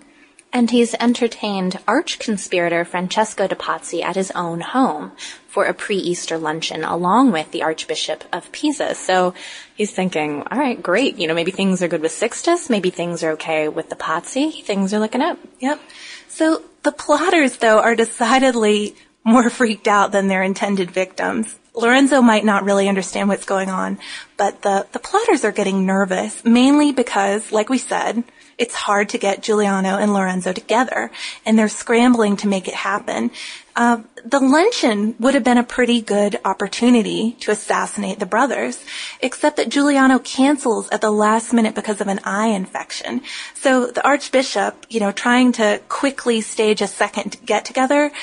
And 0.56 0.72
he's 0.72 0.96
entertained 1.02 1.80
arch-conspirator 1.86 2.86
Francesco 2.86 3.46
de 3.46 3.56
Pazzi 3.56 4.02
at 4.02 4.16
his 4.16 4.32
own 4.32 4.62
home 4.62 5.12
for 5.50 5.66
a 5.66 5.74
pre-Easter 5.74 6.38
luncheon 6.38 6.86
along 6.86 7.34
with 7.34 7.52
the 7.52 7.64
Archbishop 7.64 8.24
of 8.32 8.50
Pisa. 8.54 8.96
So 8.96 9.34
he's 9.76 9.92
thinking, 9.92 10.44
all 10.50 10.58
right, 10.58 10.82
great. 10.82 11.18
You 11.18 11.28
know, 11.28 11.34
maybe 11.34 11.52
things 11.52 11.84
are 11.84 11.90
good 11.90 12.02
with 12.02 12.14
Sixtus. 12.14 12.70
Maybe 12.70 12.90
things 12.90 13.22
are 13.22 13.32
okay 13.32 13.68
with 13.68 13.90
the 13.90 13.98
Pazzi. 13.98 14.64
Things 14.64 14.94
are 14.94 15.00
looking 15.00 15.20
up. 15.20 15.38
Yep. 15.60 15.82
So 16.30 16.62
the 16.84 16.94
plotters, 16.94 17.58
though, 17.58 17.80
are 17.80 17.98
decidedly 17.98 18.96
more 19.26 19.50
freaked 19.50 19.90
out 19.90 20.14
than 20.14 20.30
their 20.30 20.42
intended 20.42 20.90
victims. 20.90 21.54
Lorenzo 21.76 22.22
might 22.22 22.46
not 22.46 22.64
really 22.64 22.88
understand 22.88 23.30
what's 23.30 23.46
going 23.46 23.70
on, 23.70 23.98
but 24.38 24.62
the, 24.62 24.88
the 24.92 25.00
plotters 25.00 25.44
are 25.44 25.52
getting 25.52 25.86
nervous, 25.86 26.44
mainly 26.44 26.92
because, 26.92 27.52
like 27.52 27.70
we 27.70 27.78
said, 27.78 28.24
it's 28.58 28.74
hard 28.74 29.10
to 29.10 29.18
get 29.18 29.44
Giuliano 29.44 29.98
and 29.98 30.14
Lorenzo 30.14 30.54
together, 30.54 31.12
and 31.46 31.60
they're 31.60 31.68
scrambling 31.68 32.38
to 32.38 32.48
make 32.48 32.68
it 32.68 32.74
happen. 32.74 33.32
Uh, 33.76 34.02
the 34.24 34.40
luncheon 34.40 35.16
would 35.20 35.34
have 35.34 35.44
been 35.44 35.58
a 35.58 35.64
pretty 35.64 36.02
good 36.02 36.40
opportunity 36.46 37.34
to 37.42 37.52
assassinate 37.52 38.20
the 38.20 38.26
brothers, 38.26 38.86
except 39.20 39.58
that 39.58 39.68
Giuliano 39.68 40.20
cancels 40.20 40.88
at 40.90 41.02
the 41.02 41.12
last 41.12 41.52
minute 41.52 41.76
because 41.76 42.00
of 42.00 42.08
an 42.08 42.22
eye 42.24 42.48
infection. 42.48 43.22
So 43.54 43.88
the 43.88 44.06
Archbishop, 44.06 44.86
you 44.90 45.02
know, 45.02 45.12
trying 45.12 45.52
to 45.54 45.82
quickly 45.90 46.40
stage 46.40 46.82
a 46.82 46.88
second 46.88 47.36
get 47.46 47.66
together, 47.66 48.14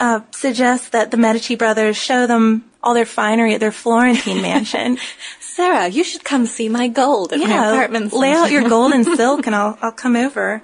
uh, 0.00 0.20
suggests 0.32 0.88
that 0.88 1.10
the 1.10 1.16
Medici 1.16 1.54
brothers 1.54 1.96
show 1.96 2.26
them 2.26 2.64
all 2.82 2.94
their 2.94 3.06
finery 3.06 3.54
at 3.54 3.60
their 3.60 3.70
Florentine 3.70 4.40
mansion. 4.40 4.98
Sarah, 5.40 5.88
you 5.88 6.02
should 6.02 6.24
come 6.24 6.46
see 6.46 6.68
my 6.68 6.88
gold 6.88 7.32
at 7.32 7.38
yeah, 7.38 7.48
my 7.48 7.68
apartment. 7.68 8.12
Lay 8.12 8.32
out 8.32 8.50
your 8.50 8.68
gold 8.68 8.92
and 8.92 9.04
silk 9.16 9.46
and 9.46 9.54
I'll, 9.54 9.78
I'll 9.82 9.92
come 9.92 10.16
over. 10.16 10.62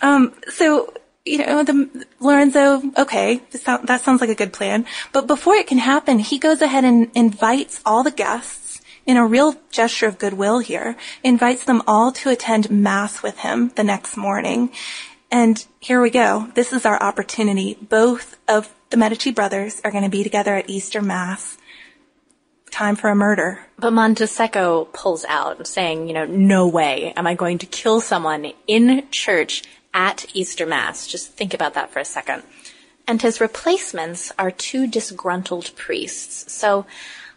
Um, 0.00 0.34
so, 0.48 0.92
you 1.24 1.38
know, 1.38 1.62
the, 1.62 2.06
Lorenzo, 2.18 2.82
okay, 2.98 3.40
that 3.64 4.00
sounds 4.00 4.20
like 4.20 4.30
a 4.30 4.34
good 4.34 4.52
plan. 4.52 4.84
But 5.12 5.28
before 5.28 5.54
it 5.54 5.68
can 5.68 5.78
happen, 5.78 6.18
he 6.18 6.38
goes 6.38 6.60
ahead 6.60 6.84
and 6.84 7.08
invites 7.14 7.80
all 7.86 8.02
the 8.02 8.10
guests 8.10 8.80
in 9.06 9.16
a 9.16 9.26
real 9.26 9.54
gesture 9.70 10.06
of 10.06 10.18
goodwill 10.18 10.58
here, 10.58 10.96
invites 11.22 11.64
them 11.64 11.82
all 11.86 12.12
to 12.12 12.30
attend 12.30 12.70
mass 12.70 13.22
with 13.22 13.38
him 13.38 13.70
the 13.76 13.84
next 13.84 14.16
morning. 14.16 14.70
And 15.32 15.64
here 15.80 16.02
we 16.02 16.10
go. 16.10 16.52
This 16.54 16.74
is 16.74 16.84
our 16.84 17.02
opportunity. 17.02 17.78
Both 17.80 18.38
of 18.46 18.70
the 18.90 18.98
Medici 18.98 19.30
brothers 19.30 19.80
are 19.82 19.90
going 19.90 20.04
to 20.04 20.10
be 20.10 20.22
together 20.22 20.54
at 20.54 20.68
Easter 20.68 21.00
Mass. 21.00 21.56
Time 22.70 22.96
for 22.96 23.08
a 23.08 23.14
murder. 23.14 23.64
But 23.78 23.94
Montesecco 23.94 24.92
pulls 24.92 25.24
out, 25.24 25.66
saying, 25.66 26.06
you 26.06 26.12
know, 26.12 26.26
no 26.26 26.68
way 26.68 27.14
am 27.16 27.26
I 27.26 27.34
going 27.34 27.56
to 27.58 27.66
kill 27.66 28.02
someone 28.02 28.52
in 28.66 29.08
church 29.10 29.62
at 29.94 30.26
Easter 30.34 30.66
Mass. 30.66 31.06
Just 31.06 31.32
think 31.32 31.54
about 31.54 31.72
that 31.74 31.90
for 31.90 31.98
a 31.98 32.04
second. 32.04 32.42
And 33.08 33.22
his 33.22 33.40
replacements 33.40 34.32
are 34.38 34.50
two 34.50 34.86
disgruntled 34.86 35.74
priests. 35.76 36.52
So 36.52 36.84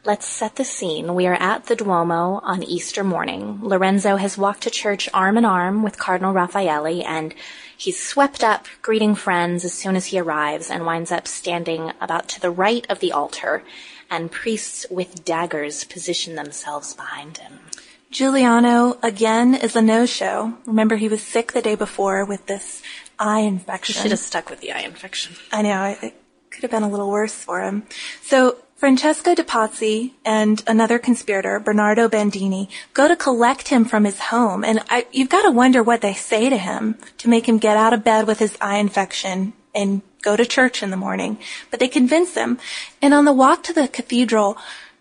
let's 0.03 0.25
set 0.25 0.57
the 0.57 0.65
scene. 0.65 1.15
We 1.15 1.27
are 1.27 1.33
at 1.35 1.67
the 1.67 1.77
Duomo 1.77 2.41
on 2.43 2.61
Easter 2.61 3.05
morning. 3.05 3.59
Lorenzo 3.61 4.17
has 4.17 4.37
walked 4.37 4.63
to 4.63 4.69
church 4.69 5.07
arm 5.13 5.37
in 5.37 5.45
arm 5.45 5.81
with 5.81 5.97
Cardinal 5.97 6.33
Raffaele 6.33 7.05
and 7.05 7.33
He's 7.77 8.01
swept 8.01 8.43
up, 8.43 8.65
greeting 8.81 9.15
friends 9.15 9.65
as 9.65 9.73
soon 9.73 9.95
as 9.95 10.07
he 10.07 10.19
arrives, 10.19 10.69
and 10.69 10.85
winds 10.85 11.11
up 11.11 11.27
standing 11.27 11.91
about 11.99 12.27
to 12.29 12.39
the 12.39 12.51
right 12.51 12.85
of 12.89 12.99
the 12.99 13.11
altar, 13.11 13.63
and 14.09 14.31
priests 14.31 14.85
with 14.89 15.25
daggers 15.25 15.83
position 15.83 16.35
themselves 16.35 16.93
behind 16.93 17.37
him. 17.37 17.59
Giuliano, 18.11 18.97
again, 19.03 19.55
is 19.55 19.75
a 19.75 19.81
no-show. 19.81 20.53
Remember, 20.65 20.95
he 20.95 21.09
was 21.09 21.21
sick 21.21 21.51
the 21.51 21.61
day 21.61 21.75
before 21.75 22.23
with 22.23 22.45
this 22.45 22.81
eye 23.19 23.41
infection. 23.41 24.01
Should 24.01 24.11
have 24.11 24.19
stuck 24.19 24.49
with 24.49 24.61
the 24.61 24.71
eye 24.71 24.81
infection. 24.81 25.35
I 25.51 25.61
know, 25.61 25.97
it 26.01 26.13
could 26.49 26.61
have 26.61 26.71
been 26.71 26.83
a 26.83 26.89
little 26.89 27.09
worse 27.09 27.33
for 27.33 27.61
him. 27.61 27.83
So 28.21 28.57
Francesco 28.75 29.33
de 29.33 29.41
Pazzi 29.41 30.11
and 30.25 30.61
another 30.67 30.99
conspirator, 30.99 31.61
Bernardo 31.61 32.09
Bandini, 32.09 32.69
go 32.93 33.07
to 33.07 33.15
collect 33.15 33.69
him 33.69 33.85
from 33.85 34.03
his 34.03 34.19
home, 34.19 34.65
and 34.65 34.81
I, 34.89 35.07
you've 35.13 35.29
got 35.29 35.43
to 35.43 35.51
wonder 35.51 35.81
what 35.81 36.01
they 36.01 36.13
say 36.13 36.49
to 36.49 36.57
him 36.57 36.97
to 37.19 37.29
make 37.29 37.47
him 37.47 37.57
get 37.57 37.77
out 37.77 37.93
of 37.93 38.03
bed 38.03 38.27
with 38.27 38.39
his 38.39 38.57
eye 38.59 38.77
infection 38.77 39.53
and 39.73 40.01
go 40.21 40.35
to 40.35 40.45
church 40.45 40.83
in 40.83 40.89
the 40.89 40.97
morning. 40.97 41.37
But 41.71 41.79
they 41.79 41.87
convince 41.87 42.35
him, 42.35 42.59
and 43.01 43.13
on 43.13 43.23
the 43.23 43.31
walk 43.31 43.63
to 43.63 43.73
the 43.73 43.87
cathedral, 43.87 44.57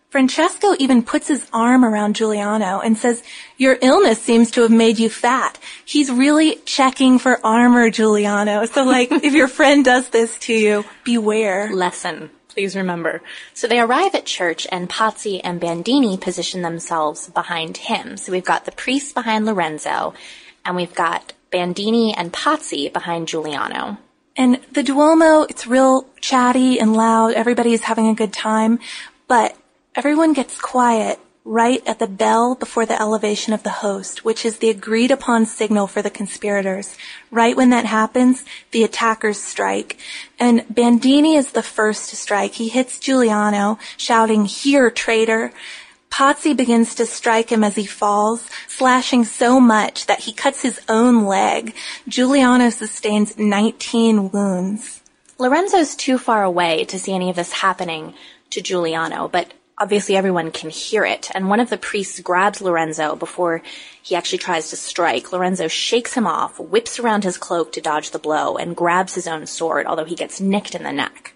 Francesco 0.09 0.76
even 0.78 1.02
puts 1.02 1.26
his 1.26 1.45
arm 1.52 1.85
around 1.85 2.14
Giuliano 2.14 2.78
and 2.78 2.97
says, 2.97 3.25
your 3.57 3.76
illness 3.83 4.23
seems 4.23 4.52
to 4.52 4.62
have 4.62 4.71
made 4.71 5.00
you 5.00 5.09
fat. 5.09 5.59
He's 5.85 6.12
really 6.12 6.57
checking 6.64 7.19
for 7.19 7.45
armor, 7.45 7.90
Giuliano. 7.90 8.64
So 8.66 8.85
like, 8.85 9.11
if 9.11 9.35
your 9.35 9.49
friend 9.49 9.85
does 9.85 10.11
this 10.11 10.38
to 10.40 10.54
you, 10.54 10.85
beware. 11.02 11.75
Lesson. 11.75 12.31
Please 12.54 12.76
remember. 12.76 13.20
So 13.52 13.66
they 13.66 13.80
arrive 13.80 14.14
at 14.14 14.26
church 14.26 14.64
and 14.70 14.88
Pazzi 14.88 15.40
and 15.42 15.58
Bandini 15.58 16.16
position 16.16 16.62
themselves 16.62 17.28
behind 17.28 17.76
him. 17.76 18.16
So 18.16 18.30
we've 18.30 18.44
got 18.44 18.64
the 18.64 18.70
priest 18.70 19.12
behind 19.12 19.44
Lorenzo 19.44 20.14
and 20.64 20.76
we've 20.76 20.94
got 20.94 21.32
Bandini 21.50 22.14
and 22.16 22.32
Pazzi 22.32 22.92
behind 22.92 23.26
Giuliano. 23.26 23.99
And 24.37 24.61
the 24.70 24.84
Duomo, 24.84 25.42
it's 25.42 25.66
real 25.66 26.06
chatty 26.20 26.78
and 26.78 26.94
loud. 26.94 27.32
Everybody's 27.32 27.82
having 27.82 28.06
a 28.06 28.14
good 28.14 28.32
time, 28.32 28.78
but 29.26 29.56
everyone 29.96 30.32
gets 30.32 30.61
quiet 30.61 31.18
right 31.44 31.86
at 31.86 31.98
the 31.98 32.06
bell 32.06 32.54
before 32.54 32.86
the 32.86 33.00
elevation 33.00 33.52
of 33.52 33.62
the 33.62 33.70
host, 33.70 34.24
which 34.24 34.46
is 34.46 34.58
the 34.58 34.70
agreed 34.70 35.10
upon 35.10 35.44
signal 35.44 35.86
for 35.86 36.00
the 36.00 36.10
conspirators. 36.10 36.96
Right 37.30 37.54
when 37.54 37.68
that 37.70 37.84
happens, 37.84 38.44
the 38.70 38.82
attackers 38.82 39.40
strike. 39.40 39.98
And 40.38 40.64
Bandini 40.70 41.36
is 41.36 41.52
the 41.52 41.62
first 41.62 42.10
to 42.10 42.16
strike. 42.16 42.54
He 42.54 42.68
hits 42.68 42.98
Giuliano, 42.98 43.78
shouting, 43.98 44.46
here, 44.46 44.90
traitor. 44.90 45.52
Pazzi 46.10 46.56
begins 46.56 46.94
to 46.94 47.04
strike 47.04 47.50
him 47.50 47.62
as 47.62 47.74
he 47.74 47.84
falls, 47.86 48.48
slashing 48.66 49.24
so 49.24 49.60
much 49.60 50.06
that 50.06 50.20
he 50.20 50.32
cuts 50.32 50.62
his 50.62 50.80
own 50.88 51.24
leg. 51.26 51.74
Giuliano 52.08 52.70
sustains 52.70 53.36
19 53.36 54.30
wounds. 54.30 55.02
Lorenzo's 55.38 55.94
too 55.94 56.16
far 56.16 56.42
away 56.42 56.84
to 56.84 56.98
see 56.98 57.12
any 57.12 57.28
of 57.28 57.36
this 57.36 57.52
happening 57.52 58.14
to 58.50 58.62
Giuliano, 58.62 59.28
but 59.28 59.52
obviously 59.78 60.16
everyone 60.16 60.50
can 60.50 60.71
hear 60.71 61.04
it. 61.04 61.31
And 61.35 61.49
one 61.49 61.61
of 61.61 61.71
the 61.71 61.78
priests 61.78 62.21
grabs 62.21 62.61
Lorenzo 62.61 63.16
before 63.16 63.62
he 64.02 64.14
actually 64.14 64.38
tries 64.38 64.71
to 64.71 64.76
strike. 64.76 65.33
Lorenzo 65.33 65.69
shakes 65.69 66.14
him 66.14 66.26
off, 66.26 66.59
whips 66.59 66.99
around 66.99 67.25
his 67.25 67.38
cloak 67.38 67.73
to 67.73 67.81
dodge 67.81 68.11
the 68.11 68.19
blow, 68.19 68.57
and 68.57 68.76
grabs 68.76 69.14
his 69.14 69.26
own 69.26 69.47
sword, 69.47 69.87
although 69.87 70.04
he 70.04 70.14
gets 70.14 70.40
nicked 70.40 70.75
in 70.75 70.83
the 70.83 70.93
neck. 70.93 71.34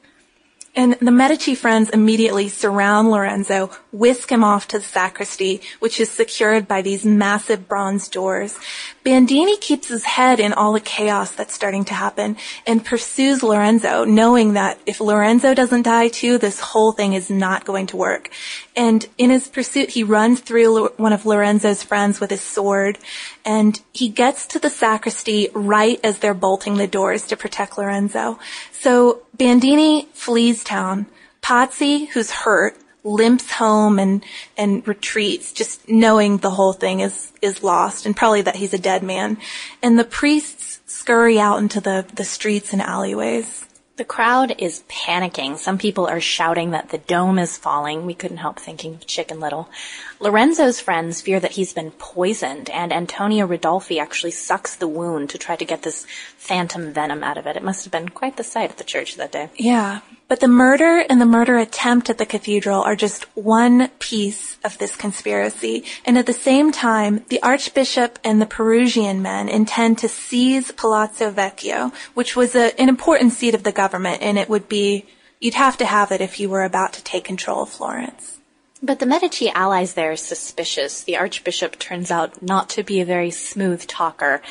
And 0.78 0.92
the 1.00 1.10
Medici 1.10 1.56
friends 1.56 1.90
immediately 1.90 2.48
surround 2.48 3.10
Lorenzo, 3.10 3.72
whisk 3.90 4.30
him 4.30 4.44
off 4.44 4.68
to 4.68 4.78
the 4.78 4.84
sacristy, 4.84 5.60
which 5.80 5.98
is 5.98 6.08
secured 6.08 6.68
by 6.68 6.82
these 6.82 7.04
massive 7.04 7.66
bronze 7.66 8.06
doors. 8.06 8.56
Bandini 9.02 9.56
keeps 9.56 9.88
his 9.88 10.04
head 10.04 10.38
in 10.38 10.52
all 10.52 10.72
the 10.72 10.78
chaos 10.78 11.32
that's 11.32 11.52
starting 11.52 11.84
to 11.86 11.94
happen 11.94 12.36
and 12.64 12.84
pursues 12.84 13.42
Lorenzo, 13.42 14.04
knowing 14.04 14.52
that 14.52 14.78
if 14.86 15.00
Lorenzo 15.00 15.52
doesn't 15.52 15.82
die 15.82 16.06
too, 16.06 16.38
this 16.38 16.60
whole 16.60 16.92
thing 16.92 17.12
is 17.12 17.28
not 17.28 17.64
going 17.64 17.88
to 17.88 17.96
work. 17.96 18.30
And 18.76 19.04
in 19.18 19.30
his 19.30 19.48
pursuit, 19.48 19.90
he 19.90 20.04
runs 20.04 20.38
through 20.38 20.90
one 20.90 21.12
of 21.12 21.26
Lorenzo's 21.26 21.82
friends 21.82 22.20
with 22.20 22.30
his 22.30 22.42
sword, 22.42 22.98
and 23.44 23.80
he 23.92 24.08
gets 24.08 24.46
to 24.48 24.60
the 24.60 24.70
sacristy 24.70 25.48
right 25.54 25.98
as 26.04 26.20
they're 26.20 26.34
bolting 26.34 26.76
the 26.76 26.86
doors 26.86 27.26
to 27.26 27.36
protect 27.36 27.78
Lorenzo. 27.78 28.38
So 28.80 29.22
Bandini 29.36 30.06
flees 30.12 30.62
town. 30.62 31.06
Pazzi, 31.42 32.08
who's 32.08 32.30
hurt, 32.30 32.76
limps 33.02 33.52
home 33.52 33.98
and, 33.98 34.24
and 34.56 34.86
retreats, 34.86 35.52
just 35.52 35.88
knowing 35.88 36.38
the 36.38 36.50
whole 36.50 36.72
thing 36.72 37.00
is, 37.00 37.32
is 37.42 37.62
lost 37.62 38.06
and 38.06 38.16
probably 38.16 38.42
that 38.42 38.56
he's 38.56 38.74
a 38.74 38.78
dead 38.78 39.02
man. 39.02 39.38
And 39.82 39.98
the 39.98 40.04
priests 40.04 40.80
scurry 40.86 41.40
out 41.40 41.58
into 41.58 41.80
the, 41.80 42.06
the 42.14 42.24
streets 42.24 42.72
and 42.72 42.82
alleyways. 42.82 43.67
The 43.98 44.04
crowd 44.04 44.54
is 44.58 44.84
panicking. 44.88 45.58
Some 45.58 45.76
people 45.76 46.06
are 46.06 46.20
shouting 46.20 46.70
that 46.70 46.90
the 46.90 46.98
dome 46.98 47.36
is 47.36 47.56
falling. 47.58 48.06
We 48.06 48.14
couldn't 48.14 48.36
help 48.36 48.60
thinking 48.60 48.94
of 48.94 49.08
Chicken 49.08 49.40
Little. 49.40 49.68
Lorenzo's 50.20 50.78
friends 50.78 51.20
fear 51.20 51.40
that 51.40 51.50
he's 51.50 51.72
been 51.72 51.90
poisoned, 51.90 52.70
and 52.70 52.92
Antonio 52.92 53.44
Ridolfi 53.44 54.00
actually 54.00 54.30
sucks 54.30 54.76
the 54.76 54.86
wound 54.86 55.30
to 55.30 55.38
try 55.38 55.56
to 55.56 55.64
get 55.64 55.82
this 55.82 56.06
phantom 56.36 56.92
venom 56.92 57.24
out 57.24 57.38
of 57.38 57.48
it. 57.48 57.56
It 57.56 57.64
must 57.64 57.84
have 57.86 57.90
been 57.90 58.08
quite 58.08 58.36
the 58.36 58.44
sight 58.44 58.70
at 58.70 58.78
the 58.78 58.84
church 58.84 59.16
that 59.16 59.32
day. 59.32 59.50
Yeah. 59.56 60.02
But 60.28 60.40
the 60.40 60.48
murder 60.48 60.98
and 61.08 61.22
the 61.22 61.26
murder 61.26 61.56
attempt 61.56 62.10
at 62.10 62.18
the 62.18 62.26
cathedral 62.26 62.82
are 62.82 62.94
just 62.94 63.24
one 63.34 63.88
piece 63.98 64.58
of 64.62 64.76
this 64.76 64.94
conspiracy. 64.94 65.84
And 66.04 66.18
at 66.18 66.26
the 66.26 66.34
same 66.34 66.70
time, 66.70 67.24
the 67.30 67.42
archbishop 67.42 68.18
and 68.22 68.40
the 68.40 68.46
Perugian 68.46 69.22
men 69.22 69.48
intend 69.48 69.96
to 69.98 70.08
seize 70.08 70.70
Palazzo 70.70 71.30
Vecchio, 71.30 71.94
which 72.12 72.36
was 72.36 72.54
a, 72.54 72.78
an 72.78 72.90
important 72.90 73.32
seat 73.32 73.54
of 73.54 73.62
the 73.62 73.72
government, 73.72 74.20
and 74.20 74.38
it 74.38 74.50
would 74.50 74.68
be, 74.68 75.06
you'd 75.40 75.54
have 75.54 75.78
to 75.78 75.86
have 75.86 76.12
it 76.12 76.20
if 76.20 76.38
you 76.38 76.50
were 76.50 76.64
about 76.64 76.92
to 76.92 77.02
take 77.02 77.24
control 77.24 77.62
of 77.62 77.70
Florence. 77.70 78.36
But 78.82 78.98
the 78.98 79.06
Medici 79.06 79.48
allies 79.48 79.94
there 79.94 80.12
are 80.12 80.16
suspicious. 80.16 81.02
The 81.02 81.16
archbishop 81.16 81.78
turns 81.78 82.10
out 82.10 82.42
not 82.42 82.68
to 82.70 82.82
be 82.82 83.00
a 83.00 83.06
very 83.06 83.30
smooth 83.30 83.86
talker. 83.86 84.42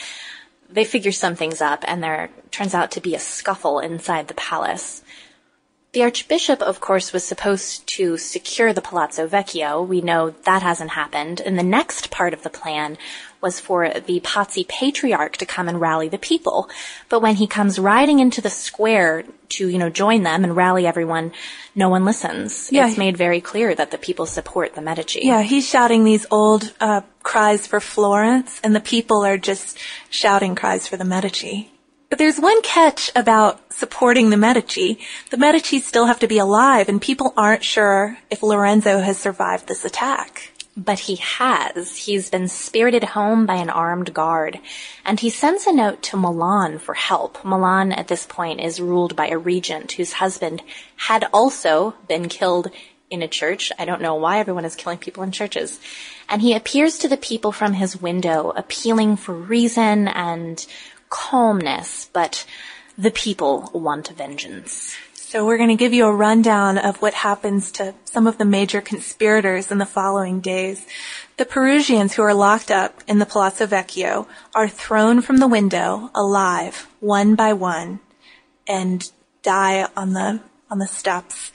They 0.69 0.83
figure 0.85 1.11
some 1.11 1.35
things 1.35 1.61
up, 1.61 1.85
and 1.87 2.01
there 2.01 2.31
turns 2.49 2.73
out 2.73 2.91
to 2.91 2.99
be 2.99 3.13
a 3.13 3.19
scuffle 3.19 3.79
inside 3.79 4.27
the 4.27 4.33
palace. 4.33 5.03
The 5.93 6.03
Archbishop, 6.03 6.61
of 6.61 6.81
course, 6.81 7.13
was 7.13 7.23
supposed 7.23 7.87
to 7.87 8.17
secure 8.17 8.73
the 8.73 8.81
Palazzo 8.81 9.27
Vecchio. 9.27 9.87
We 9.87 10.01
know 10.01 10.31
that 10.43 10.61
hasn't 10.61 10.91
happened. 10.91 11.39
And 11.39 11.57
the 11.57 11.63
next 11.63 12.11
part 12.11 12.33
of 12.33 12.43
the 12.43 12.49
plan 12.49 12.97
was 13.41 13.59
for 13.59 13.89
the 13.89 14.19
Pazzi 14.19 14.67
Patriarch 14.67 15.37
to 15.37 15.45
come 15.45 15.69
and 15.69 15.79
rally 15.79 16.09
the 16.09 16.17
people. 16.17 16.69
But 17.07 17.21
when 17.21 17.35
he 17.35 17.47
comes 17.47 17.79
riding 17.79 18.19
into 18.19 18.41
the 18.41 18.49
square 18.49 19.23
to, 19.49 19.69
you 19.69 19.77
know, 19.77 19.89
join 19.89 20.23
them 20.23 20.43
and 20.43 20.55
rally 20.55 20.85
everyone, 20.85 21.31
no 21.73 21.87
one 21.87 22.03
listens. 22.03 22.69
Yeah. 22.71 22.87
It's 22.87 22.97
made 22.97 23.15
very 23.15 23.39
clear 23.39 23.73
that 23.73 23.91
the 23.91 23.97
people 23.97 24.25
support 24.25 24.75
the 24.75 24.81
Medici. 24.81 25.21
Yeah, 25.23 25.41
he's 25.41 25.67
shouting 25.67 26.03
these 26.03 26.25
old 26.29 26.73
uh, 26.81 27.01
cries 27.23 27.65
for 27.65 27.79
Florence, 27.79 28.59
and 28.63 28.75
the 28.75 28.81
people 28.81 29.23
are 29.23 29.37
just 29.37 29.79
shouting 30.09 30.53
cries 30.53 30.87
for 30.87 30.97
the 30.97 31.05
Medici. 31.05 31.71
But 32.09 32.19
there's 32.19 32.39
one 32.39 32.61
catch 32.61 33.11
about 33.15 33.66
supporting 33.77 34.31
the 34.31 34.37
Medici. 34.37 34.99
The 35.29 35.37
Medici 35.37 35.79
still 35.79 36.07
have 36.07 36.19
to 36.19 36.27
be 36.27 36.39
alive, 36.39 36.89
and 36.89 36.99
people 36.99 37.33
aren't 37.37 37.63
sure 37.63 38.17
if 38.31 38.41
Lorenzo 38.41 39.01
has 39.01 39.19
survived 39.19 39.67
this 39.67 39.85
attack. 39.85 40.51
But 40.75 40.99
he 40.99 41.15
has. 41.17 41.95
He's 41.95 42.29
been 42.29 42.47
spirited 42.47 43.03
home 43.03 43.45
by 43.45 43.55
an 43.55 43.69
armed 43.69 44.13
guard. 44.13 44.59
And 45.05 45.19
he 45.19 45.29
sends 45.29 45.65
a 45.65 45.73
note 45.73 46.01
to 46.03 46.17
Milan 46.17 46.79
for 46.79 46.93
help. 46.93 47.43
Milan 47.43 47.91
at 47.91 48.07
this 48.07 48.25
point 48.25 48.61
is 48.61 48.81
ruled 48.81 49.15
by 49.15 49.27
a 49.29 49.37
regent 49.37 49.93
whose 49.93 50.13
husband 50.13 50.61
had 50.95 51.27
also 51.31 51.95
been 52.07 52.29
killed 52.29 52.69
in 53.09 53.21
a 53.21 53.27
church. 53.27 53.71
I 53.79 53.85
don't 53.85 54.01
know 54.01 54.15
why 54.15 54.39
everyone 54.39 54.65
is 54.65 54.75
killing 54.75 54.99
people 54.99 55.23
in 55.23 55.31
churches. 55.31 55.79
And 56.29 56.41
he 56.41 56.53
appears 56.53 56.99
to 56.99 57.07
the 57.07 57.17
people 57.17 57.51
from 57.51 57.73
his 57.73 57.99
window, 57.99 58.51
appealing 58.55 59.17
for 59.17 59.33
reason 59.33 60.07
and 60.07 60.63
calmness, 61.09 62.09
but 62.13 62.45
the 62.97 63.11
people 63.11 63.69
want 63.73 64.07
vengeance. 64.09 64.95
So 65.13 65.45
we're 65.45 65.57
going 65.57 65.69
to 65.69 65.75
give 65.75 65.93
you 65.93 66.05
a 66.05 66.15
rundown 66.15 66.77
of 66.77 67.01
what 67.01 67.13
happens 67.13 67.69
to 67.73 67.93
some 68.05 68.27
of 68.27 68.37
the 68.37 68.45
major 68.45 68.79
conspirators 68.79 69.69
in 69.69 69.77
the 69.77 69.85
following 69.85 70.39
days. 70.39 70.87
The 71.35 71.45
Perugians 71.45 72.13
who 72.13 72.21
are 72.21 72.33
locked 72.33 72.71
up 72.71 73.03
in 73.07 73.19
the 73.19 73.25
Palazzo 73.25 73.67
Vecchio 73.67 74.25
are 74.55 74.69
thrown 74.69 75.21
from 75.21 75.37
the 75.37 75.47
window 75.47 76.09
alive, 76.15 76.87
one 77.01 77.35
by 77.35 77.51
one, 77.51 77.99
and 78.65 79.11
die 79.43 79.87
on 79.97 80.13
the, 80.13 80.39
on 80.71 80.79
the 80.79 80.87
steps. 80.87 81.51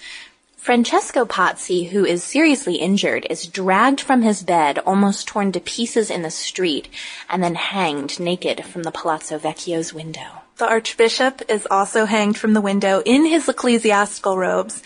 Francesco 0.59 1.25
Pazzi, 1.25 1.89
who 1.89 2.05
is 2.05 2.23
seriously 2.23 2.77
injured, 2.77 3.27
is 3.31 3.47
dragged 3.47 4.01
from 4.01 4.21
his 4.21 4.43
bed, 4.43 4.79
almost 4.81 5.27
torn 5.27 5.51
to 5.51 5.61
pieces 5.61 6.11
in 6.11 6.21
the 6.21 6.31
street, 6.31 6.89
and 7.29 7.43
then 7.43 7.55
hanged 7.55 8.21
naked 8.21 8.65
from 8.67 8.83
the 8.83 8.93
Palazzo 8.93 9.39
Vecchio's 9.39 9.95
window. 9.95 10.42
The 10.63 10.69
Archbishop 10.69 11.43
is 11.49 11.67
also 11.69 12.05
hanged 12.05 12.39
from 12.39 12.53
the 12.53 12.61
window 12.61 13.03
in 13.05 13.27
his 13.27 13.49
ecclesiastical 13.49 14.39
robes. 14.39 14.81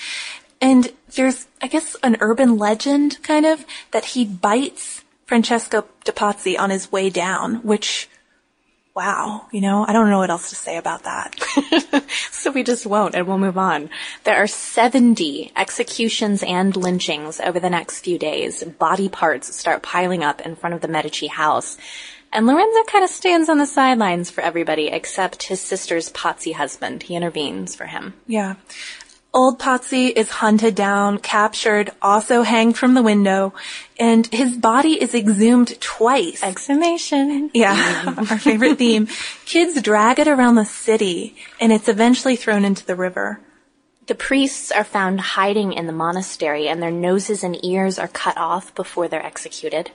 And 0.58 0.90
there's, 1.14 1.48
I 1.60 1.66
guess, 1.66 1.94
an 2.02 2.16
urban 2.20 2.56
legend, 2.56 3.22
kind 3.22 3.44
of, 3.44 3.66
that 3.90 4.06
he 4.06 4.24
bites 4.24 5.04
Francesco 5.26 5.84
de 6.04 6.12
Pazzi 6.12 6.58
on 6.58 6.70
his 6.70 6.90
way 6.90 7.10
down, 7.10 7.56
which 7.56 8.08
wow, 8.94 9.44
you 9.52 9.60
know, 9.60 9.84
I 9.86 9.92
don't 9.92 10.08
know 10.08 10.20
what 10.20 10.30
else 10.30 10.48
to 10.48 10.56
say 10.56 10.78
about 10.78 11.02
that. 11.02 11.38
so 12.30 12.50
we 12.50 12.62
just 12.62 12.86
won't 12.86 13.14
and 13.14 13.26
we'll 13.26 13.36
move 13.36 13.58
on. 13.58 13.90
There 14.24 14.36
are 14.36 14.46
70 14.46 15.52
executions 15.54 16.42
and 16.42 16.74
lynchings 16.74 17.38
over 17.38 17.60
the 17.60 17.68
next 17.68 18.00
few 18.00 18.18
days. 18.18 18.64
Body 18.64 19.10
parts 19.10 19.54
start 19.54 19.82
piling 19.82 20.24
up 20.24 20.40
in 20.40 20.56
front 20.56 20.74
of 20.74 20.80
the 20.80 20.88
Medici 20.88 21.26
house. 21.26 21.76
And 22.36 22.46
Lorenzo 22.46 22.82
kind 22.84 23.02
of 23.02 23.08
stands 23.08 23.48
on 23.48 23.56
the 23.56 23.64
sidelines 23.64 24.28
for 24.30 24.42
everybody 24.42 24.88
except 24.88 25.44
his 25.44 25.58
sister's 25.58 26.12
Pazzi 26.12 26.52
husband. 26.52 27.04
He 27.04 27.16
intervenes 27.16 27.74
for 27.74 27.86
him. 27.86 28.12
Yeah. 28.26 28.56
Old 29.32 29.58
Pazzi 29.58 30.12
is 30.14 30.28
hunted 30.28 30.74
down, 30.74 31.16
captured, 31.18 31.92
also 32.02 32.42
hanged 32.42 32.76
from 32.76 32.92
the 32.92 33.02
window, 33.02 33.54
and 33.98 34.26
his 34.26 34.54
body 34.54 35.00
is 35.00 35.14
exhumed 35.14 35.80
twice. 35.80 36.42
Exhumation. 36.42 37.50
Yeah, 37.54 38.14
our 38.18 38.38
favorite 38.38 38.76
theme. 38.76 39.08
Kids 39.46 39.80
drag 39.80 40.18
it 40.18 40.28
around 40.28 40.56
the 40.56 40.66
city, 40.66 41.36
and 41.58 41.72
it's 41.72 41.88
eventually 41.88 42.36
thrown 42.36 42.66
into 42.66 42.84
the 42.84 42.96
river. 42.96 43.40
The 44.08 44.14
priests 44.14 44.70
are 44.70 44.84
found 44.84 45.22
hiding 45.22 45.72
in 45.72 45.86
the 45.86 45.92
monastery, 45.94 46.68
and 46.68 46.82
their 46.82 46.90
noses 46.90 47.42
and 47.42 47.64
ears 47.64 47.98
are 47.98 48.08
cut 48.08 48.36
off 48.36 48.74
before 48.74 49.08
they're 49.08 49.24
executed. 49.24 49.90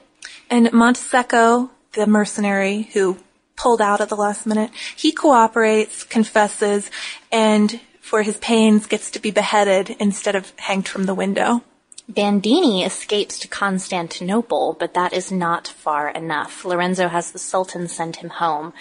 And 0.49 0.71
Montesecco, 0.71 1.69
the 1.93 2.07
mercenary 2.07 2.89
who 2.93 3.17
pulled 3.55 3.81
out 3.81 4.01
at 4.01 4.09
the 4.09 4.15
last 4.15 4.45
minute, 4.45 4.71
he 4.95 5.11
cooperates, 5.11 6.03
confesses, 6.03 6.89
and 7.31 7.79
for 7.99 8.23
his 8.23 8.37
pains 8.37 8.87
gets 8.87 9.11
to 9.11 9.19
be 9.19 9.31
beheaded 9.31 9.95
instead 9.99 10.35
of 10.35 10.51
hanged 10.57 10.87
from 10.87 11.05
the 11.05 11.13
window. 11.13 11.61
Bandini 12.09 12.83
escapes 12.83 13.39
to 13.39 13.47
Constantinople, 13.47 14.75
but 14.79 14.95
that 14.95 15.13
is 15.13 15.31
not 15.31 15.67
far 15.67 16.09
enough. 16.09 16.65
Lorenzo 16.65 17.07
has 17.07 17.31
the 17.31 17.39
Sultan 17.39 17.87
send 17.87 18.17
him 18.17 18.29
home, 18.29 18.73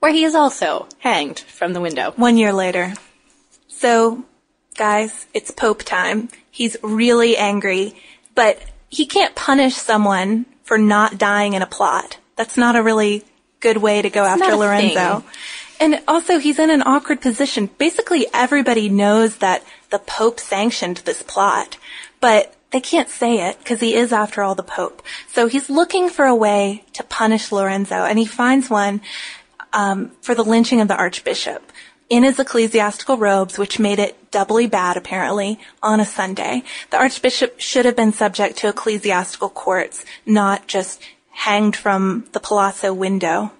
where 0.00 0.12
he 0.12 0.24
is 0.24 0.34
also 0.34 0.88
hanged 0.98 1.38
from 1.38 1.74
the 1.74 1.80
window. 1.80 2.12
One 2.16 2.36
year 2.36 2.52
later. 2.52 2.94
So, 3.68 4.24
guys, 4.76 5.26
it's 5.32 5.50
Pope 5.50 5.82
time. 5.84 6.28
He's 6.50 6.76
really 6.82 7.36
angry, 7.36 7.94
but 8.34 8.60
he 8.88 9.06
can't 9.06 9.34
punish 9.34 9.74
someone 9.74 10.46
for 10.64 10.78
not 10.78 11.18
dying 11.18 11.52
in 11.52 11.62
a 11.62 11.66
plot. 11.66 12.18
That's 12.36 12.56
not 12.56 12.76
a 12.76 12.82
really 12.82 13.24
good 13.60 13.78
way 13.78 14.02
to 14.02 14.10
go 14.10 14.24
it's 14.24 14.42
after 14.42 14.56
Lorenzo. 14.56 15.20
Thing. 15.20 15.30
And 15.80 16.02
also, 16.06 16.38
he's 16.38 16.58
in 16.58 16.70
an 16.70 16.82
awkward 16.82 17.20
position. 17.20 17.68
Basically, 17.78 18.26
everybody 18.32 18.88
knows 18.88 19.38
that 19.38 19.64
the 19.90 19.98
Pope 19.98 20.38
sanctioned 20.38 20.98
this 20.98 21.22
plot, 21.22 21.76
but 22.20 22.54
they 22.70 22.80
can't 22.80 23.08
say 23.08 23.48
it 23.48 23.58
because 23.58 23.80
he 23.80 23.94
is, 23.94 24.12
after 24.12 24.42
all, 24.42 24.54
the 24.54 24.62
Pope. 24.62 25.02
So 25.28 25.48
he's 25.48 25.68
looking 25.68 26.08
for 26.08 26.24
a 26.24 26.34
way 26.34 26.84
to 26.92 27.02
punish 27.02 27.50
Lorenzo, 27.50 28.04
and 28.04 28.18
he 28.18 28.26
finds 28.26 28.70
one 28.70 29.00
um, 29.72 30.12
for 30.20 30.34
the 30.34 30.44
lynching 30.44 30.80
of 30.80 30.88
the 30.88 30.96
Archbishop 30.96 31.72
in 32.08 32.22
his 32.24 32.38
ecclesiastical 32.38 33.16
robes, 33.16 33.58
which 33.58 33.78
made 33.78 33.98
it 33.98 34.30
doubly 34.30 34.66
bad, 34.66 34.96
apparently, 34.96 35.58
on 35.82 35.98
a 35.98 36.04
Sunday. 36.04 36.62
The 36.90 36.98
Archbishop 36.98 37.58
should 37.58 37.86
have 37.86 37.96
been 37.96 38.12
subject 38.12 38.58
to 38.58 38.68
ecclesiastical 38.68 39.48
courts, 39.48 40.04
not 40.26 40.66
just 40.66 41.00
hanged 41.32 41.74
from 41.74 42.24
the 42.32 42.40
palazzo 42.40 42.92
window 42.92 43.50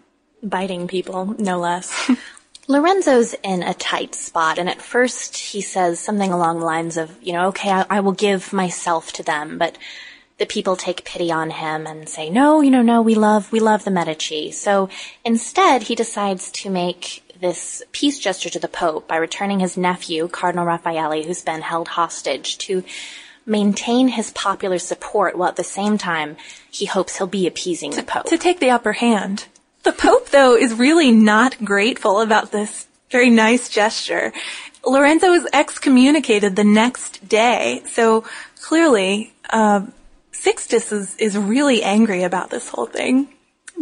biting 0.43 0.89
people, 0.89 1.35
no 1.39 1.59
less. 1.59 2.11
Lorenzo's 2.69 3.35
in 3.43 3.63
a 3.63 3.75
tight 3.75 4.15
spot, 4.15 4.59
and 4.59 4.69
at 4.69 4.81
first 4.81 5.37
he 5.37 5.61
says 5.61 5.99
something 5.99 6.33
along 6.33 6.61
the 6.61 6.65
lines 6.65 6.97
of, 6.97 7.17
you 7.23 7.33
know, 7.33 7.49
okay, 7.49 7.71
I, 7.71 7.87
I, 7.91 8.01
will 8.01 8.13
give 8.13 8.53
myself 8.53 9.13
to 9.15 9.23
them, 9.23 9.59
but 9.59 9.77
the 10.39 10.47
people 10.47 10.77
take 10.77 11.05
pity 11.05 11.31
on 11.31 11.51
him 11.51 11.87
and 11.87 12.09
say, 12.09 12.31
no, 12.31 12.61
you 12.61 12.71
know, 12.71 12.83
no, 12.83 13.03
we 13.03 13.15
love, 13.15 13.51
we 13.53 13.61
love 13.61 13.85
the 13.85 13.91
Medici. 13.91 14.53
So 14.53 14.89
instead, 15.25 15.85
he 15.85 15.95
decides 15.95 16.51
to 16.53 16.71
make 16.71 17.23
this 17.41 17.83
peace 17.93 18.19
gesture 18.19 18.51
to 18.51 18.59
the 18.59 18.69
Pope 18.69 19.09
by 19.09 19.17
returning 19.17 19.61
his 19.61 19.77
nephew, 19.77 20.29
Cardinal 20.29 20.65
Raffaele, 20.65 21.25
who's 21.25 21.43
been 21.43 21.61
held 21.61 21.89
hostage, 21.89 22.59
to 22.59 22.85
maintain 23.47 24.09
his 24.09 24.31
popular 24.31 24.79
support 24.79 25.37
while 25.37 25.49
at 25.49 25.57
the 25.57 25.65
same 25.65 25.99
time 25.99 26.37
he 26.71 26.87
hopes 26.87 27.19
he'll 27.19 27.27
be 27.27 27.47
appeasing 27.47 27.91
to, 27.93 27.99
the 27.99 28.03
Pope. 28.03 28.27
To 28.27 28.39
take 28.39 28.61
the 28.61 28.71
upper 28.71 28.93
hand. 28.93 29.47
The 29.83 29.93
Pope, 29.93 30.31
though, 30.31 30.57
is 30.57 30.75
really 30.75 31.11
not 31.11 31.65
grateful 31.65 32.21
about 32.21 32.53
this 32.53 32.87
very 33.11 33.31
nice 33.31 33.69
gesture. 33.69 34.33
Lorenzo 34.85 35.33
is 35.33 35.47
excommunicated 35.53 36.57
the 36.57 36.65
next 36.65 37.29
day, 37.29 37.83
so 37.87 38.25
clearly, 38.61 39.33
uh, 39.51 39.87
Sixtus 40.33 40.91
is, 40.91 41.15
is 41.17 41.37
really 41.37 41.83
angry 41.83 42.23
about 42.23 42.51
this 42.51 42.69
whole 42.69 42.87
thing. 42.87 43.29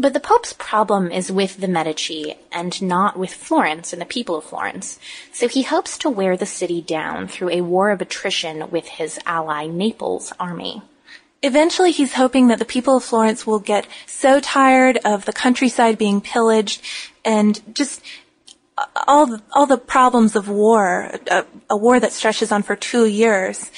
But 0.00 0.14
the 0.14 0.20
Pope's 0.20 0.54
problem 0.54 1.12
is 1.12 1.30
with 1.30 1.58
the 1.58 1.68
Medici 1.68 2.34
and 2.50 2.80
not 2.80 3.18
with 3.18 3.34
Florence 3.34 3.92
and 3.92 4.00
the 4.00 4.06
people 4.06 4.36
of 4.36 4.44
Florence. 4.44 4.98
So 5.30 5.46
he 5.46 5.62
hopes 5.62 5.98
to 5.98 6.08
wear 6.08 6.38
the 6.38 6.46
city 6.46 6.80
down 6.80 7.28
through 7.28 7.50
a 7.50 7.60
war 7.60 7.90
of 7.90 8.00
attrition 8.00 8.70
with 8.70 8.86
his 8.88 9.18
ally 9.26 9.66
Naples' 9.66 10.32
army. 10.40 10.80
Eventually, 11.42 11.90
he's 11.90 12.14
hoping 12.14 12.48
that 12.48 12.58
the 12.58 12.64
people 12.64 12.96
of 12.96 13.04
Florence 13.04 13.46
will 13.46 13.58
get 13.58 13.86
so 14.06 14.40
tired 14.40 14.96
of 15.04 15.26
the 15.26 15.34
countryside 15.34 15.98
being 15.98 16.22
pillaged 16.22 16.80
and 17.22 17.60
just 17.74 18.00
all 19.06 19.26
the, 19.26 19.42
all 19.52 19.66
the 19.66 19.76
problems 19.76 20.34
of 20.34 20.48
war, 20.48 21.14
a, 21.30 21.44
a 21.68 21.76
war 21.76 22.00
that 22.00 22.12
stretches 22.12 22.50
on 22.50 22.62
for 22.62 22.74
two 22.74 23.04
years, 23.04 23.70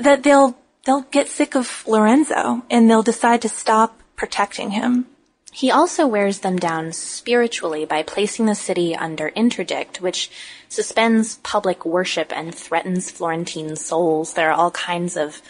that 0.00 0.24
they'll 0.24 0.58
they'll 0.86 1.02
get 1.02 1.28
sick 1.28 1.54
of 1.54 1.84
Lorenzo 1.86 2.62
and 2.68 2.90
they'll 2.90 3.04
decide 3.04 3.42
to 3.42 3.48
stop 3.48 4.00
protecting 4.16 4.72
him. 4.72 5.06
He 5.54 5.70
also 5.70 6.06
wears 6.06 6.38
them 6.38 6.56
down 6.56 6.92
spiritually 6.92 7.84
by 7.84 8.02
placing 8.02 8.46
the 8.46 8.54
city 8.54 8.96
under 8.96 9.28
interdict, 9.28 10.00
which 10.00 10.30
suspends 10.70 11.36
public 11.42 11.84
worship 11.84 12.32
and 12.34 12.54
threatens 12.54 13.10
Florentine 13.10 13.76
souls. 13.76 14.32
There 14.32 14.48
are 14.50 14.54
all 14.54 14.70
kinds 14.70 15.14
of 15.14 15.42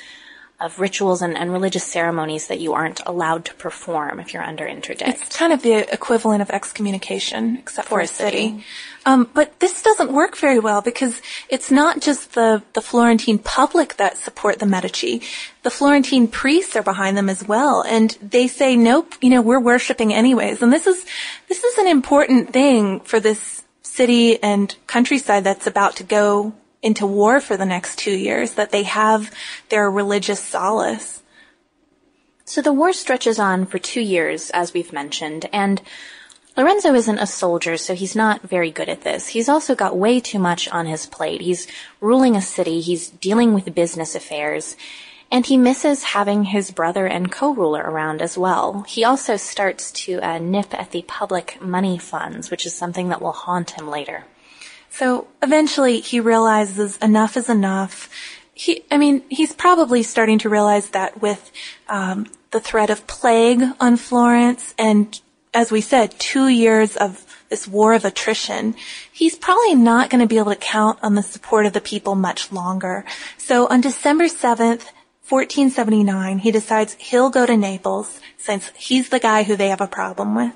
of 0.63 0.79
rituals 0.79 1.23
and, 1.23 1.37
and, 1.37 1.53
religious 1.53 1.85
ceremonies 1.85 2.47
that 2.47 2.61
you 2.61 2.73
aren't 2.73 3.01
allowed 3.05 3.45
to 3.45 3.55
perform 3.55 4.21
if 4.21 4.33
you're 4.33 4.43
under 4.43 4.67
interdict. 4.67 5.11
It's 5.11 5.37
kind 5.37 5.53
of 5.53 5.63
the 5.63 5.93
equivalent 5.93 6.41
of 6.41 6.51
excommunication, 6.51 7.57
except 7.57 7.89
for, 7.89 7.97
for 7.97 8.01
a 8.01 8.07
city. 8.07 8.49
city. 8.49 8.65
Um, 9.05 9.29
but 9.35 9.59
this 9.59 9.83
doesn't 9.83 10.13
work 10.13 10.37
very 10.37 10.59
well 10.61 10.81
because 10.81 11.21
it's 11.49 11.71
not 11.71 12.01
just 12.01 12.35
the, 12.35 12.63
the 12.75 12.81
Florentine 12.81 13.39
public 13.39 13.97
that 13.97 14.17
support 14.17 14.61
the 14.61 14.67
Medici. 14.67 15.23
The 15.65 15.71
Florentine 15.71 16.29
priests 16.29 16.77
are 16.77 16.83
behind 16.83 17.17
them 17.17 17.29
as 17.29 17.47
well. 17.47 17.83
And 17.83 18.17
they 18.23 18.47
say, 18.47 18.77
nope, 18.77 19.15
you 19.21 19.31
know, 19.31 19.43
we're 19.43 19.61
worshiping 19.61 20.15
anyways. 20.15 20.63
And 20.63 20.73
this 20.73 20.87
is, 20.87 21.05
this 21.49 21.65
is 21.65 21.79
an 21.79 21.89
important 21.89 22.53
thing 22.53 23.01
for 23.01 23.19
this 23.19 23.65
city 23.83 24.43
and 24.43 24.75
countryside 24.87 25.45
that's 25.45 25.67
about 25.67 25.97
to 25.97 26.05
go 26.05 26.53
into 26.83 27.07
war 27.07 27.41
for 27.41 27.57
the 27.57 27.65
next 27.65 27.99
two 27.99 28.17
years, 28.17 28.55
that 28.55 28.71
they 28.71 28.83
have 28.83 29.31
their 29.69 29.91
religious 29.91 30.41
solace. 30.41 31.23
So 32.45 32.61
the 32.61 32.73
war 32.73 32.93
stretches 32.93 33.39
on 33.39 33.67
for 33.67 33.79
two 33.79 34.01
years, 34.01 34.51
as 34.51 34.75
we've 34.75 34.93
mentioned, 34.93 35.49
and 35.53 35.81
Lorenzo 36.55 36.93
isn't 36.93 37.19
a 37.19 37.27
soldier, 37.27 37.79
so 37.79 37.95
he's 37.95 38.15
not 38.15 38.43
very 38.43 38.71
good 38.71 38.91
at 38.91 39.03
this. 39.03 39.29
He's 39.29 39.49
also 39.49 39.75
got 39.75 39.97
way 39.97 40.21
too 40.21 40.39
much 40.39 40.69
on 40.69 40.85
his 40.85 41.07
plate. 41.07 41.41
He's 41.41 41.67
ruling 41.99 42.37
a 42.37 42.43
city, 42.43 42.83
he's 42.83 43.09
dealing 43.09 43.55
with 43.55 43.75
business 43.75 44.15
affairs, 44.15 44.77
and 45.31 45.47
he 45.47 45.57
misses 45.57 46.03
having 46.03 46.45
his 46.45 46.71
brother 46.71 47.07
and 47.07 47.33
co-ruler 47.33 47.81
around 47.81 48.21
as 48.21 48.37
well. 48.37 48.83
He 48.87 49.03
also 49.03 49.39
starts 49.39 49.91
to 50.05 50.21
uh, 50.21 50.39
nip 50.39 50.75
at 50.75 50.91
the 50.91 51.03
public 51.09 51.57
money 51.63 51.97
funds, 51.97 52.51
which 52.51 52.67
is 52.67 52.75
something 52.75 53.09
that 53.09 53.23
will 53.23 53.33
haunt 53.33 53.71
him 53.71 53.89
later. 53.89 54.27
So 54.93 55.29
eventually 55.43 56.01
he 56.01 56.21
realizes 56.21 56.99
enough 56.99 57.37
is 57.39 57.49
enough. 57.49 58.11
He, 58.53 58.85
I 58.91 58.99
mean, 58.99 59.23
he's 59.31 59.55
probably 59.55 60.03
starting 60.03 60.39
to 60.41 60.51
realize 60.51 60.91
that 60.91 61.23
with 61.23 61.51
um, 61.89 62.31
the 62.51 62.61
threat 62.61 62.91
of 62.91 63.07
plague 63.07 63.63
on 63.81 63.97
Florence 63.97 64.75
and, 64.79 65.19
as 65.55 65.73
we 65.73 65.81
said, 65.81 66.19
two 66.19 66.49
years 66.49 66.97
of 66.99 67.25
this 67.49 67.67
war 67.67 67.95
of 67.95 68.05
attrition, 68.05 68.75
he's 69.11 69.35
probably 69.35 69.75
not 69.75 70.11
going 70.11 70.21
to 70.21 70.27
be 70.27 70.39
able 70.39 70.53
to 70.53 70.59
count 70.59 70.99
on 71.03 71.15
the 71.15 71.23
support 71.23 71.65
of 71.65 71.73
the 71.73 71.81
people 71.81 72.15
much 72.15 72.53
longer. 72.53 73.07
So 73.39 73.67
on 73.69 73.81
December 73.81 74.25
7th, 74.25 74.85
1479, 75.33 76.41
he 76.41 76.51
decides 76.51 76.93
he'll 76.99 77.31
go 77.31 77.47
to 77.47 77.57
Naples 77.57 78.21
since 78.37 78.71
he's 78.77 79.09
the 79.09 79.19
guy 79.19 79.45
who 79.45 79.57
they 79.57 79.69
have 79.71 79.81
a 79.81 79.87
problem 79.87 80.35
with. 80.35 80.53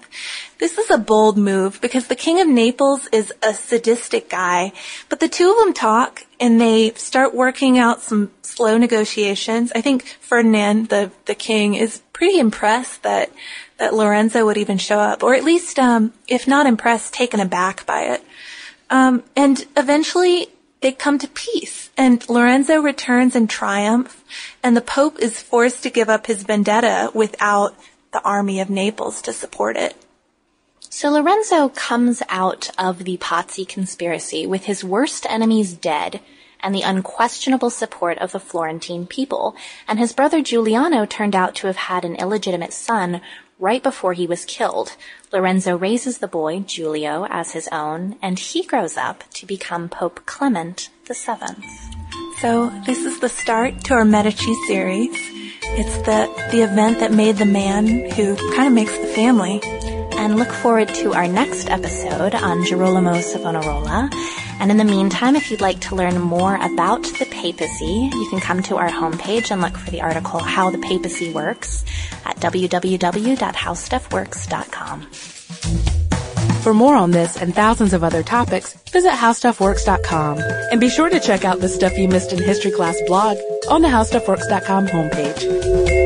This 0.59 0.77
is 0.77 0.91
a 0.91 0.99
bold 0.99 1.39
move 1.39 1.81
because 1.81 2.09
the 2.09 2.15
king 2.15 2.43
of 2.43 2.47
Naples 2.47 3.09
is 3.11 3.33
a 3.43 3.55
sadistic 3.55 4.29
guy, 4.29 4.73
but 5.09 5.21
the 5.21 5.29
two 5.29 5.51
of 5.51 5.57
them 5.57 5.73
talk 5.73 6.27
and 6.39 6.61
they 6.61 6.91
start 6.91 7.35
working 7.35 7.79
out 7.79 8.03
some 8.03 8.31
slow 8.43 8.77
negotiations. 8.77 9.73
I 9.75 9.81
think 9.81 10.05
Ferdinand, 10.21 10.91
the, 10.91 11.11
the 11.25 11.35
king, 11.35 11.75
is 11.75 12.03
pretty 12.13 12.39
impressed 12.39 13.03
that, 13.03 13.31
that 13.79 13.95
Lorenzo 13.95 14.45
would 14.45 14.59
even 14.59 14.77
show 14.77 14.99
up, 14.99 15.23
or 15.23 15.35
at 15.35 15.45
least, 15.45 15.79
um, 15.79 16.13
if 16.29 16.47
not 16.47 16.67
impressed, 16.67 17.15
taken 17.15 17.41
aback 17.41 17.87
by 17.87 18.03
it. 18.03 18.23
Um, 18.91 19.25
and 19.35 19.65
eventually 19.75 20.49
they 20.81 20.93
come 20.93 21.19
to 21.19 21.29
peace 21.29 21.91
and 21.97 22.29
Lorenzo 22.29 22.81
returns 22.81 23.35
in 23.35 23.47
triumph 23.47 24.25
and 24.63 24.77
the 24.77 24.81
Pope 24.81 25.19
is 25.19 25.43
forced 25.43 25.83
to 25.83 25.91
give 25.91 26.09
up 26.09 26.27
his 26.27 26.43
vendetta 26.43 27.11
without 27.15 27.75
the 28.13 28.23
army 28.23 28.61
of 28.61 28.71
Naples 28.71 29.23
to 29.23 29.33
support 29.33 29.77
it. 29.77 29.95
So 30.89 31.11
Lorenzo 31.11 31.69
comes 31.69 32.23
out 32.29 32.71
of 32.79 33.05
the 33.05 33.19
Pazzi 33.19 33.69
conspiracy 33.69 34.47
with 34.47 34.65
his 34.65 34.83
worst 34.83 35.27
enemies 35.29 35.75
dead 35.75 36.21
and 36.61 36.75
the 36.75 36.83
unquestionable 36.83 37.71
support 37.71 38.19
of 38.19 38.33
the 38.33 38.41
Florentine 38.41 39.07
people, 39.07 39.55
and 39.87 39.99
his 39.99 40.13
brother 40.13 40.43
Giuliano 40.43 41.05
turned 41.05 41.37
out 41.37 41.55
to 41.57 41.67
have 41.67 41.77
had 41.77 42.05
an 42.05 42.17
illegitimate 42.17 42.73
son 42.73 43.21
right 43.59 43.83
before 43.83 44.13
he 44.13 44.27
was 44.27 44.45
killed. 44.45 44.97
Lorenzo 45.33 45.77
raises 45.77 46.19
the 46.19 46.29
boy, 46.29 46.61
Giulio, 46.61 47.27
as 47.31 47.53
his 47.53 47.69
own, 47.73 48.17
and 48.23 48.39
he 48.39 48.65
grows 48.65 48.97
up 48.97 49.25
to 49.35 49.47
become 49.47 49.89
Pope 49.89 50.25
Clement 50.27 50.91
VII. 51.07 51.65
So 52.41 52.71
this 52.85 52.99
is 52.99 53.21
the 53.21 53.29
start 53.29 53.85
to 53.85 53.95
our 53.95 54.05
Medici 54.05 54.55
series. 54.67 55.17
It's 55.79 55.97
the, 55.99 56.31
the 56.53 56.63
event 56.63 57.01
that 57.01 57.13
made 57.13 57.37
the 57.37 57.47
man 57.47 58.11
who 58.11 58.37
kind 58.55 58.69
of 58.69 58.73
makes 58.73 58.97
the 58.99 59.07
family. 59.07 59.61
And 60.19 60.37
look 60.37 60.51
forward 60.51 60.89
to 60.97 61.15
our 61.15 61.29
next 61.29 61.71
episode 61.71 62.35
on 62.35 62.65
Girolamo 62.65 63.21
Savonarola 63.21 64.11
and 64.59 64.71
in 64.71 64.79
the 64.79 64.85
meantime, 64.85 65.37
if 65.37 65.51
you'd 65.51 65.61
like 65.61 65.81
to 65.81 65.95
learn 65.95 66.19
more 66.21 66.55
about 66.57 67.03
the 67.03 67.27
papacy, 67.31 68.09
you 68.13 68.27
can 68.31 68.41
come 68.41 68.63
to 68.65 68.77
our 68.77 68.89
homepage 68.89 69.51
and 69.51 69.61
look 69.61 69.77
for 69.77 69.91
the 69.91 70.01
article 70.01 70.41
How 70.41 70.71
the 70.71 70.79
Papacy 70.79 71.31
Works 71.31 71.85
at 72.25 72.39
www.howstuffworks.com. 72.39 75.03
For 76.63 76.73
more 76.75 76.97
on 76.97 77.13
this 77.13 77.37
and 77.37 77.55
thousands 77.55 77.93
of 77.93 78.03
other 78.03 78.25
topics, 78.25 78.73
visit 78.91 79.13
howstuffworks.com. 79.13 80.39
And 80.39 80.81
be 80.81 80.89
sure 80.89 81.11
to 81.11 81.21
check 81.21 81.45
out 81.45 81.61
the 81.61 81.69
Stuff 81.69 81.99
You 81.99 82.09
Missed 82.09 82.33
in 82.33 82.43
History 82.43 82.73
Class 82.73 82.99
blog 83.07 83.37
on 83.69 83.83
the 83.83 83.89
howstuffworks.com 83.89 84.87
homepage. 84.87 86.06